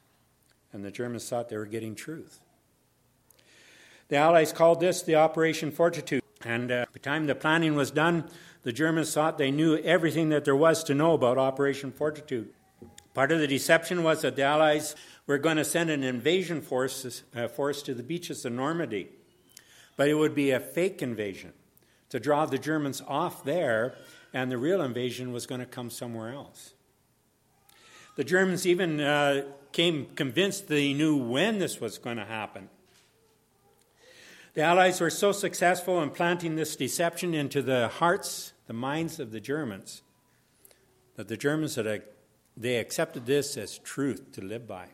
And 0.73 0.84
the 0.84 0.91
Germans 0.91 1.27
thought 1.27 1.49
they 1.49 1.58
were 1.58 1.65
getting 1.65 1.95
truth. 1.95 2.39
The 4.08 4.17
Allies 4.17 4.51
called 4.51 4.79
this 4.79 5.01
the 5.01 5.15
Operation 5.15 5.71
Fortitude. 5.71 6.21
And 6.43 6.71
uh, 6.71 6.86
by 6.86 6.91
the 6.93 6.99
time 6.99 7.25
the 7.25 7.34
planning 7.34 7.75
was 7.75 7.89
done, 7.91 8.29
the 8.63 8.73
Germans 8.73 9.13
thought 9.13 9.38
they 9.38 9.51
knew 9.51 9.77
everything 9.77 10.29
that 10.29 10.45
there 10.45 10.55
was 10.55 10.84
to 10.84 10.93
know 10.93 11.13
about 11.13 11.38
Operation 11.38 11.91
Fortitude. 11.91 12.49
Part 13.15 13.31
of 13.31 13.39
the 13.39 13.47
deception 13.47 14.03
was 14.03 14.21
that 14.21 14.36
the 14.36 14.43
Allies 14.43 14.95
were 15.25 15.38
going 15.38 15.58
to 15.58 15.65
send 15.65 15.89
an 15.89 16.03
invasion 16.03 16.62
force, 16.62 17.23
uh, 17.36 17.47
force 17.47 17.81
to 17.84 17.93
the 17.93 18.03
beaches 18.03 18.45
of 18.45 18.53
Normandy. 18.53 19.10
But 19.95 20.10
it 20.10 20.15
would 20.15 20.36
be 20.36 20.51
a 20.51 20.60
fake 20.60 21.01
invasion 21.01 21.53
to 22.10 22.19
draw 22.19 22.45
the 22.45 22.58
Germans 22.58 23.01
off 23.08 23.43
there, 23.43 23.95
and 24.34 24.51
the 24.51 24.58
real 24.58 24.81
invasion 24.81 25.31
was 25.31 25.45
going 25.45 25.60
to 25.60 25.65
come 25.65 25.89
somewhere 25.89 26.34
else. 26.34 26.73
The 28.15 28.23
Germans 28.23 28.65
even 28.65 29.01
uh, 29.01 29.43
came 29.71 30.08
convinced 30.15 30.67
they 30.67 30.93
knew 30.93 31.17
when 31.17 31.60
this 31.60 31.81
was 31.81 31.97
going 31.97 32.17
to 32.17 32.25
happen. 32.25 32.69
The 34.53 34.62
Allies 34.62 35.01
were 35.01 35.10
so 35.10 35.34
successful 35.34 36.01
in 36.01 36.12
planting 36.12 36.55
this 36.55 36.77
deception 36.77 37.34
into 37.34 37.62
the 37.62 37.89
hearts 37.89 38.53
the 38.67 38.73
minds 38.73 39.19
of 39.19 39.31
the 39.31 39.41
Germans 39.41 40.01
that 41.17 41.27
the 41.27 41.38
Germans 41.38 41.75
had 41.75 42.03
they 42.58 42.77
accepted 42.77 43.25
this 43.25 43.58
as 43.58 43.77
truth 43.79 44.31
to 44.31 44.41
live 44.41 44.65
by. 44.65 44.88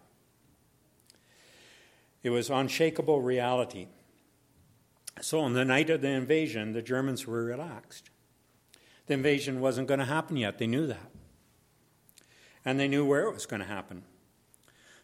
It 2.24 2.32
was 2.32 2.50
unshakable 2.50 3.22
reality. 3.22 3.88
So 5.22 5.42
on 5.42 5.54
the 5.54 5.66
night 5.66 5.90
of 5.90 6.02
the 6.02 6.10
invasion, 6.10 6.74
the 6.74 6.82
Germans 6.82 7.28
were 7.28 7.46
relaxed. 7.46 8.10
The 9.06 9.14
invasion 9.14 9.62
wasn't 9.62 9.88
going 9.88 10.00
to 10.00 10.06
happen 10.06 10.38
yet. 10.38 10.58
They 10.58 10.68
knew 10.68 10.88
that. 10.88 11.12
And 12.66 12.80
they 12.80 12.88
knew 12.88 13.06
where 13.06 13.24
it 13.24 13.34
was 13.34 13.46
going 13.46 13.62
to 13.62 13.68
happen. 13.68 14.04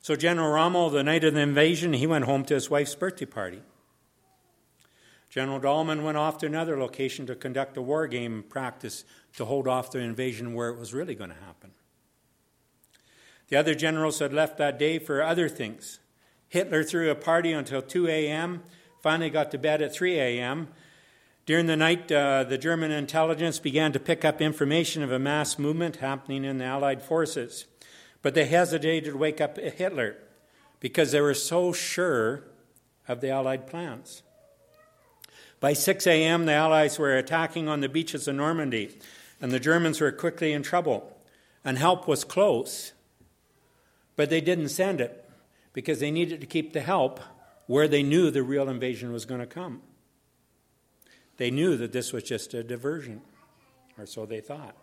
So 0.01 0.15
General 0.15 0.51
Rommel, 0.51 0.89
the 0.89 1.03
night 1.03 1.23
of 1.23 1.33
the 1.33 1.41
invasion, 1.41 1.93
he 1.93 2.07
went 2.07 2.25
home 2.25 2.45
to 2.45 2.53
his 2.53 2.69
wife's 2.69 2.95
birthday 2.95 3.25
party. 3.25 3.61
General 5.29 5.59
Dollmann 5.59 6.03
went 6.03 6.17
off 6.17 6.37
to 6.39 6.45
another 6.45 6.79
location 6.79 7.25
to 7.27 7.35
conduct 7.35 7.77
a 7.77 7.81
war 7.81 8.07
game 8.07 8.43
practice 8.47 9.03
to 9.35 9.45
hold 9.45 9.67
off 9.67 9.91
the 9.91 9.99
invasion 9.99 10.53
where 10.53 10.69
it 10.69 10.79
was 10.79 10.93
really 10.93 11.15
going 11.15 11.29
to 11.29 11.45
happen. 11.45 11.71
The 13.49 13.57
other 13.57 13.75
generals 13.75 14.19
had 14.19 14.33
left 14.33 14.57
that 14.57 14.79
day 14.79 14.99
for 14.99 15.21
other 15.21 15.49
things. 15.49 15.99
Hitler 16.49 16.83
threw 16.83 17.11
a 17.11 17.15
party 17.15 17.51
until 17.51 17.81
2 17.81 18.07
a.m., 18.07 18.63
finally 19.01 19.29
got 19.29 19.51
to 19.51 19.57
bed 19.57 19.81
at 19.81 19.93
3 19.93 20.19
a.m. 20.19 20.69
During 21.45 21.67
the 21.67 21.77
night, 21.77 22.11
uh, 22.11 22.43
the 22.43 22.57
German 22.57 22.91
intelligence 22.91 23.57
began 23.57 23.93
to 23.93 23.99
pick 23.99 24.25
up 24.25 24.41
information 24.41 25.01
of 25.01 25.11
a 25.11 25.19
mass 25.19 25.57
movement 25.57 25.97
happening 25.97 26.43
in 26.43 26.57
the 26.57 26.65
Allied 26.65 27.01
forces. 27.01 27.65
But 28.21 28.33
they 28.33 28.45
hesitated 28.45 29.13
to 29.13 29.17
wake 29.17 29.39
up 29.39 29.57
Hitler 29.57 30.17
because 30.79 31.11
they 31.11 31.21
were 31.21 31.33
so 31.33 31.71
sure 31.71 32.43
of 33.07 33.21
the 33.21 33.29
Allied 33.29 33.67
plans. 33.67 34.23
By 35.59 35.73
6 35.73 36.05
a.m., 36.05 36.45
the 36.45 36.53
Allies 36.53 36.99
were 36.99 37.15
attacking 37.17 37.67
on 37.67 37.79
the 37.79 37.89
beaches 37.89 38.27
of 38.27 38.35
Normandy, 38.35 38.97
and 39.41 39.51
the 39.51 39.59
Germans 39.59 40.01
were 40.01 40.11
quickly 40.11 40.53
in 40.53 40.63
trouble. 40.63 41.17
And 41.63 41.77
help 41.77 42.07
was 42.07 42.23
close, 42.23 42.93
but 44.15 44.29
they 44.29 44.39
didn't 44.41 44.69
send 44.69 45.01
it 45.01 45.29
because 45.73 45.99
they 45.99 46.11
needed 46.11 46.41
to 46.41 46.47
keep 46.47 46.73
the 46.73 46.81
help 46.81 47.19
where 47.67 47.87
they 47.87 48.03
knew 48.03 48.31
the 48.31 48.43
real 48.43 48.69
invasion 48.69 49.13
was 49.13 49.25
going 49.25 49.39
to 49.41 49.45
come. 49.45 49.81
They 51.37 51.51
knew 51.51 51.77
that 51.77 51.91
this 51.91 52.11
was 52.11 52.23
just 52.23 52.53
a 52.53 52.63
diversion, 52.63 53.21
or 53.97 54.05
so 54.05 54.25
they 54.25 54.41
thought. 54.41 54.75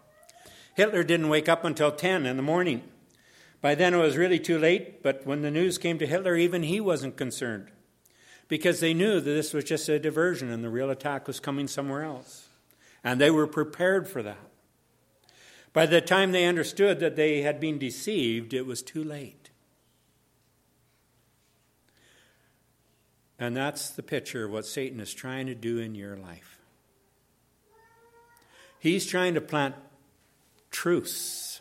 Hitler 0.75 1.03
didn't 1.03 1.29
wake 1.29 1.49
up 1.49 1.65
until 1.65 1.91
10 1.91 2.27
in 2.27 2.37
the 2.37 2.43
morning. 2.43 2.83
By 3.61 3.75
then 3.75 3.95
it 3.95 3.99
was 3.99 4.17
really 4.17 4.39
too 4.39 4.59
late, 4.59 5.03
but 5.03 5.27
when 5.27 5.43
the 5.43 5.51
news 5.51 5.79
came 5.79 5.99
to 5.99 6.07
Hitler, 6.07 6.37
even 6.37 6.63
he 6.63 6.81
wasn't 6.81 7.17
concerned 7.17 7.71
because 8.49 8.81
they 8.81 8.95
knew 8.95 9.21
that 9.21 9.31
this 9.31 9.55
was 9.55 9.65
just 9.65 9.89
a 9.89 9.99
diversion 9.99 10.51
and 10.51 10.63
the 10.63 10.69
real 10.69 10.91
attack 10.91 11.27
was 11.27 11.41
coming 11.41 11.67
somewhere 11.67 12.03
else. 12.03 12.49
And 13.03 13.21
they 13.21 13.31
were 13.31 13.47
prepared 13.47 14.09
for 14.09 14.23
that. 14.23 14.51
By 15.73 15.87
the 15.87 16.01
time 16.01 16.33
they 16.33 16.45
understood 16.47 17.01
that 17.01 17.17
they 17.17 17.43
had 17.43 17.59
been 17.59 17.79
deceived, 17.79 18.55
it 18.55 18.67
was 18.67 18.83
too 18.83 19.03
late. 19.03 19.44
And 23.39 23.57
that's 23.57 23.91
the 23.91 24.03
picture 24.03 24.45
of 24.45 24.53
what 24.53 24.67
Satan 24.67 25.01
is 25.01 25.13
trying 25.13 25.47
to 25.47 25.55
do 25.55 25.79
in 25.79 25.95
your 25.95 26.17
life. 26.17 26.59
He's 28.79 29.07
trying 29.07 29.35
to 29.35 29.41
plant 29.41 29.75
truths, 30.71 31.61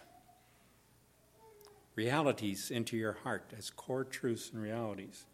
realities 1.95 2.69
into 2.69 2.97
your 2.97 3.13
heart 3.23 3.53
as 3.57 3.69
core 3.69 4.03
truths 4.03 4.51
and 4.53 4.61
realities. 4.61 5.25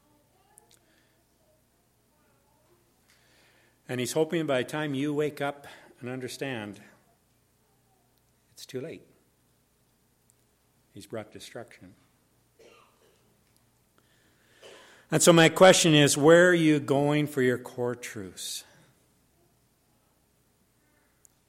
And 3.87 3.99
he's 3.99 4.13
hoping 4.13 4.45
by 4.45 4.59
the 4.59 4.69
time 4.69 4.93
you 4.93 5.13
wake 5.13 5.41
up 5.41 5.65
and 5.99 6.09
understand, 6.09 6.79
it's 8.53 8.65
too 8.65 8.79
late. 8.79 9.01
He's 10.93 11.07
brought 11.07 11.31
destruction. 11.31 11.95
And 15.11 15.23
so, 15.23 15.33
my 15.33 15.49
question 15.49 15.95
is 15.95 16.17
where 16.17 16.49
are 16.49 16.53
you 16.53 16.79
going 16.79 17.27
for 17.27 17.41
your 17.41 17.57
core 17.57 17.95
truths? 17.95 18.63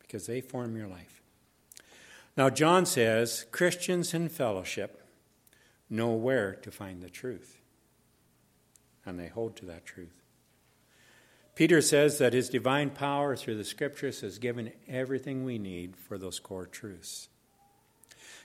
Because 0.01 0.27
they 0.27 0.41
form 0.41 0.77
your 0.77 0.89
life. 0.89 1.21
Now, 2.37 2.49
John 2.49 2.87
says 2.87 3.45
Christians 3.51 4.15
in 4.15 4.29
fellowship 4.29 5.05
know 5.91 6.13
where 6.13 6.55
to 6.55 6.71
find 6.71 7.03
the 7.03 7.11
truth. 7.11 7.61
And 9.05 9.19
they 9.19 9.29
hold 9.29 9.57
to 9.57 9.67
that 9.67 9.85
truth. 9.85 10.23
Peter 11.55 11.83
says 11.83 12.19
that 12.19 12.33
his 12.33 12.49
divine 12.49 12.91
power 12.91 13.37
through 13.37 13.57
the 13.57 13.65
scriptures 13.65 14.21
has 14.21 14.39
given 14.39 14.73
everything 14.89 15.45
we 15.45 15.59
need 15.59 15.97
for 15.97 16.17
those 16.17 16.39
core 16.39 16.67
truths. 16.67 17.29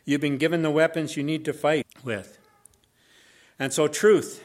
You've 0.03 0.21
been 0.21 0.37
given 0.37 0.61
the 0.61 0.71
weapons 0.71 1.15
you 1.15 1.23
need 1.23 1.45
to 1.45 1.53
fight 1.53 1.87
with. 2.03 2.37
And 3.57 3.71
so, 3.71 3.87
truth, 3.87 4.43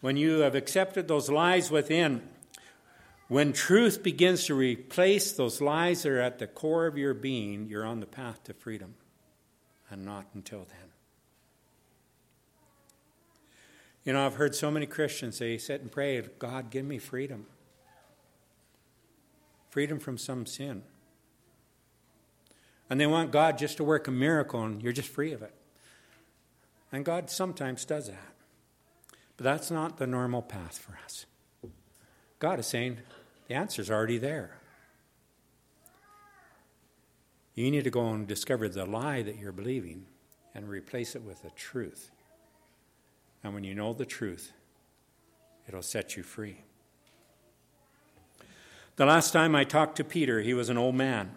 when 0.00 0.16
you 0.16 0.40
have 0.40 0.54
accepted 0.54 1.08
those 1.08 1.30
lies 1.30 1.70
within, 1.70 2.22
when 3.28 3.52
truth 3.52 4.02
begins 4.02 4.46
to 4.46 4.54
replace 4.54 5.32
those 5.32 5.60
lies 5.60 6.02
that 6.02 6.12
are 6.12 6.20
at 6.20 6.38
the 6.38 6.46
core 6.46 6.86
of 6.86 6.96
your 6.96 7.14
being, 7.14 7.66
you're 7.68 7.84
on 7.84 8.00
the 8.00 8.06
path 8.06 8.42
to 8.44 8.54
freedom, 8.54 8.94
and 9.90 10.04
not 10.04 10.26
until 10.34 10.60
then. 10.60 10.88
You 14.04 14.14
know, 14.14 14.24
I've 14.24 14.36
heard 14.36 14.54
so 14.54 14.70
many 14.70 14.86
Christians, 14.86 15.36
say, 15.36 15.58
sit 15.58 15.82
and 15.82 15.92
pray, 15.92 16.22
God, 16.38 16.70
give 16.70 16.86
me 16.86 16.98
freedom. 16.98 17.46
Freedom 19.68 19.98
from 19.98 20.16
some 20.16 20.46
sin. 20.46 20.82
And 22.88 22.98
they 22.98 23.06
want 23.06 23.32
God 23.32 23.58
just 23.58 23.76
to 23.76 23.84
work 23.84 24.08
a 24.08 24.10
miracle 24.10 24.62
and 24.64 24.82
you're 24.82 24.94
just 24.94 25.10
free 25.10 25.32
of 25.32 25.42
it. 25.42 25.52
And 26.90 27.04
God 27.04 27.28
sometimes 27.28 27.84
does 27.84 28.06
that. 28.06 28.37
But 29.38 29.44
that's 29.44 29.70
not 29.70 29.96
the 29.96 30.06
normal 30.06 30.42
path 30.42 30.76
for 30.76 30.98
us. 31.04 31.24
God 32.40 32.58
is 32.58 32.66
saying 32.66 32.98
the 33.46 33.54
answer's 33.54 33.90
already 33.90 34.18
there. 34.18 34.58
You 37.54 37.70
need 37.70 37.84
to 37.84 37.90
go 37.90 38.08
and 38.08 38.26
discover 38.26 38.68
the 38.68 38.84
lie 38.84 39.22
that 39.22 39.38
you're 39.38 39.52
believing 39.52 40.06
and 40.54 40.68
replace 40.68 41.14
it 41.14 41.22
with 41.22 41.42
the 41.42 41.50
truth. 41.50 42.10
And 43.44 43.54
when 43.54 43.62
you 43.62 43.74
know 43.74 43.92
the 43.92 44.04
truth, 44.04 44.52
it'll 45.68 45.82
set 45.82 46.16
you 46.16 46.24
free. 46.24 46.58
The 48.96 49.06
last 49.06 49.32
time 49.32 49.54
I 49.54 49.62
talked 49.62 49.96
to 49.96 50.04
Peter, 50.04 50.40
he 50.40 50.52
was 50.52 50.68
an 50.68 50.76
old 50.76 50.96
man 50.96 51.30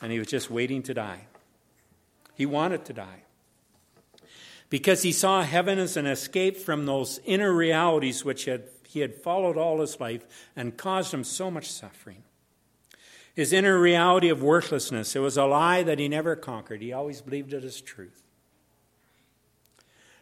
and 0.00 0.10
he 0.10 0.18
was 0.18 0.28
just 0.28 0.50
waiting 0.50 0.82
to 0.84 0.94
die. 0.94 1.26
He 2.34 2.46
wanted 2.46 2.86
to 2.86 2.94
die 2.94 3.24
because 4.70 5.02
he 5.02 5.12
saw 5.12 5.42
heaven 5.42 5.78
as 5.78 5.96
an 5.96 6.06
escape 6.06 6.56
from 6.56 6.86
those 6.86 7.20
inner 7.24 7.52
realities 7.52 8.24
which 8.24 8.44
had, 8.44 8.64
he 8.86 9.00
had 9.00 9.14
followed 9.14 9.56
all 9.56 9.80
his 9.80 9.98
life 9.98 10.26
and 10.54 10.76
caused 10.76 11.12
him 11.12 11.24
so 11.24 11.50
much 11.50 11.70
suffering. 11.70 12.22
His 13.34 13.52
inner 13.52 13.78
reality 13.78 14.28
of 14.28 14.42
worthlessness, 14.42 15.14
it 15.14 15.20
was 15.20 15.36
a 15.36 15.44
lie 15.44 15.82
that 15.84 15.98
he 15.98 16.08
never 16.08 16.34
conquered. 16.34 16.82
He 16.82 16.92
always 16.92 17.20
believed 17.20 17.52
it 17.52 17.64
as 17.64 17.80
truth. 17.80 18.22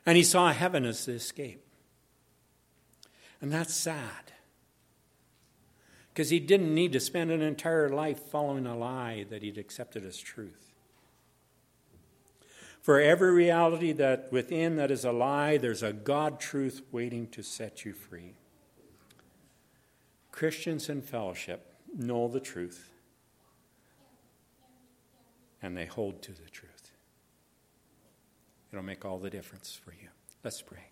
And 0.05 0.17
he 0.17 0.23
saw 0.23 0.53
heaven 0.53 0.85
as 0.85 1.07
the 1.07 1.13
escape. 1.13 1.65
And 3.41 3.51
that's 3.53 3.75
sad. 3.75 4.33
Because 6.13 6.31
he 6.31 6.39
didn't 6.39 6.75
need 6.75 6.93
to 6.93 7.01
spend 7.01 7.31
an 7.31 7.43
entire 7.43 7.89
life 7.89 8.21
following 8.31 8.67
a 8.67 8.77
lie 8.77 9.27
that 9.29 9.43
he'd 9.43 9.59
accepted 9.59 10.05
as 10.05 10.19
truth. 10.19 10.76
For 12.87 13.01
every 13.01 13.33
reality 13.33 13.91
that 13.95 14.31
within 14.31 14.77
that 14.77 14.93
is 14.93 15.05
a 15.05 15.11
lie, 15.11 15.57
there's 15.57 15.83
a 15.83 15.93
God 15.93 16.39
truth 16.39 16.83
waiting 16.93 17.27
to 17.31 17.43
set 17.43 17.85
you 17.85 17.93
free. 17.93 18.35
Christians 20.31 20.89
in 20.89 21.03
fellowship 21.03 21.75
know 21.93 22.29
the 22.29 22.39
truth 22.39 22.93
and 25.61 25.77
they 25.77 25.87
hold 25.87 26.23
to 26.23 26.31
the 26.31 26.49
truth. 26.49 26.93
It'll 28.71 28.85
make 28.85 29.05
all 29.05 29.19
the 29.19 29.31
difference 29.31 29.77
for 29.85 29.91
you. 29.91 30.11
Let's 30.45 30.63
pray. 30.63 30.85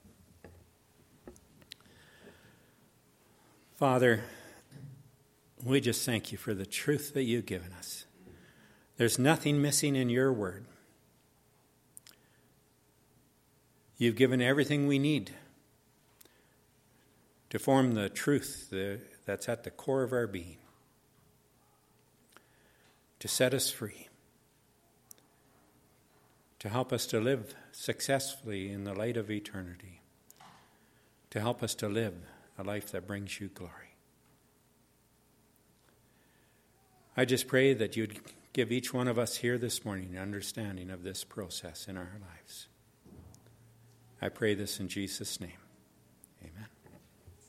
Father, 3.77 4.25
we 5.63 5.81
just 5.81 6.05
thank 6.05 6.33
you 6.33 6.39
for 6.39 6.55
the 6.55 6.67
truth 6.67 7.15
that 7.15 7.23
you've 7.23 7.47
given 7.47 7.73
us. 7.73 8.07
There's 8.97 9.17
nothing 9.17 9.63
missing 9.63 9.95
in 9.95 10.11
your 10.11 10.33
word. 10.33 10.65
You've 14.05 14.17
given 14.17 14.43
everything 14.43 14.87
we 14.87 14.99
need 14.99 15.31
to 17.49 17.59
form 17.59 17.95
the 17.95 18.11
truth 18.11 18.71
that's 19.25 19.49
at 19.49 19.65
the 19.65 19.71
core 19.71 20.03
of 20.03 20.13
our 20.13 20.27
being, 20.27 20.59
to 23.19 23.29
set 23.29 23.55
us 23.55 23.71
free, 23.71 24.09
to 26.59 26.69
help 26.69 26.93
us 26.93 27.07
to 27.07 27.19
live 27.19 27.55
successfully 27.73 28.71
in 28.71 28.85
the 28.85 28.93
light 28.93 29.17
of 29.17 29.31
eternity, 29.31 30.03
to 31.31 31.41
help 31.41 31.63
us 31.63 31.75
to 31.77 31.89
live 31.89 32.13
a 32.59 32.63
life 32.63 32.93
that 32.93 33.07
brings 33.07 33.41
you 33.41 33.49
glory. 33.49 33.97
I 37.17 37.25
just 37.25 37.49
pray 37.49 37.73
that 37.73 37.97
you'd 37.97 38.21
give 38.53 38.71
each 38.71 38.93
one 38.93 39.09
of 39.09 39.19
us 39.19 39.37
here 39.39 39.57
this 39.57 39.83
morning 39.83 40.11
an 40.13 40.19
understanding 40.21 40.91
of 40.91 41.05
this 41.05 41.25
process 41.25 41.89
in 41.89 41.97
our 41.97 42.19
lives. 42.21 42.67
I 44.25 44.31
pray 44.31 44.55
this 44.55 44.81
in 44.81 44.89
Jesus' 44.89 45.39
name. 45.39 45.64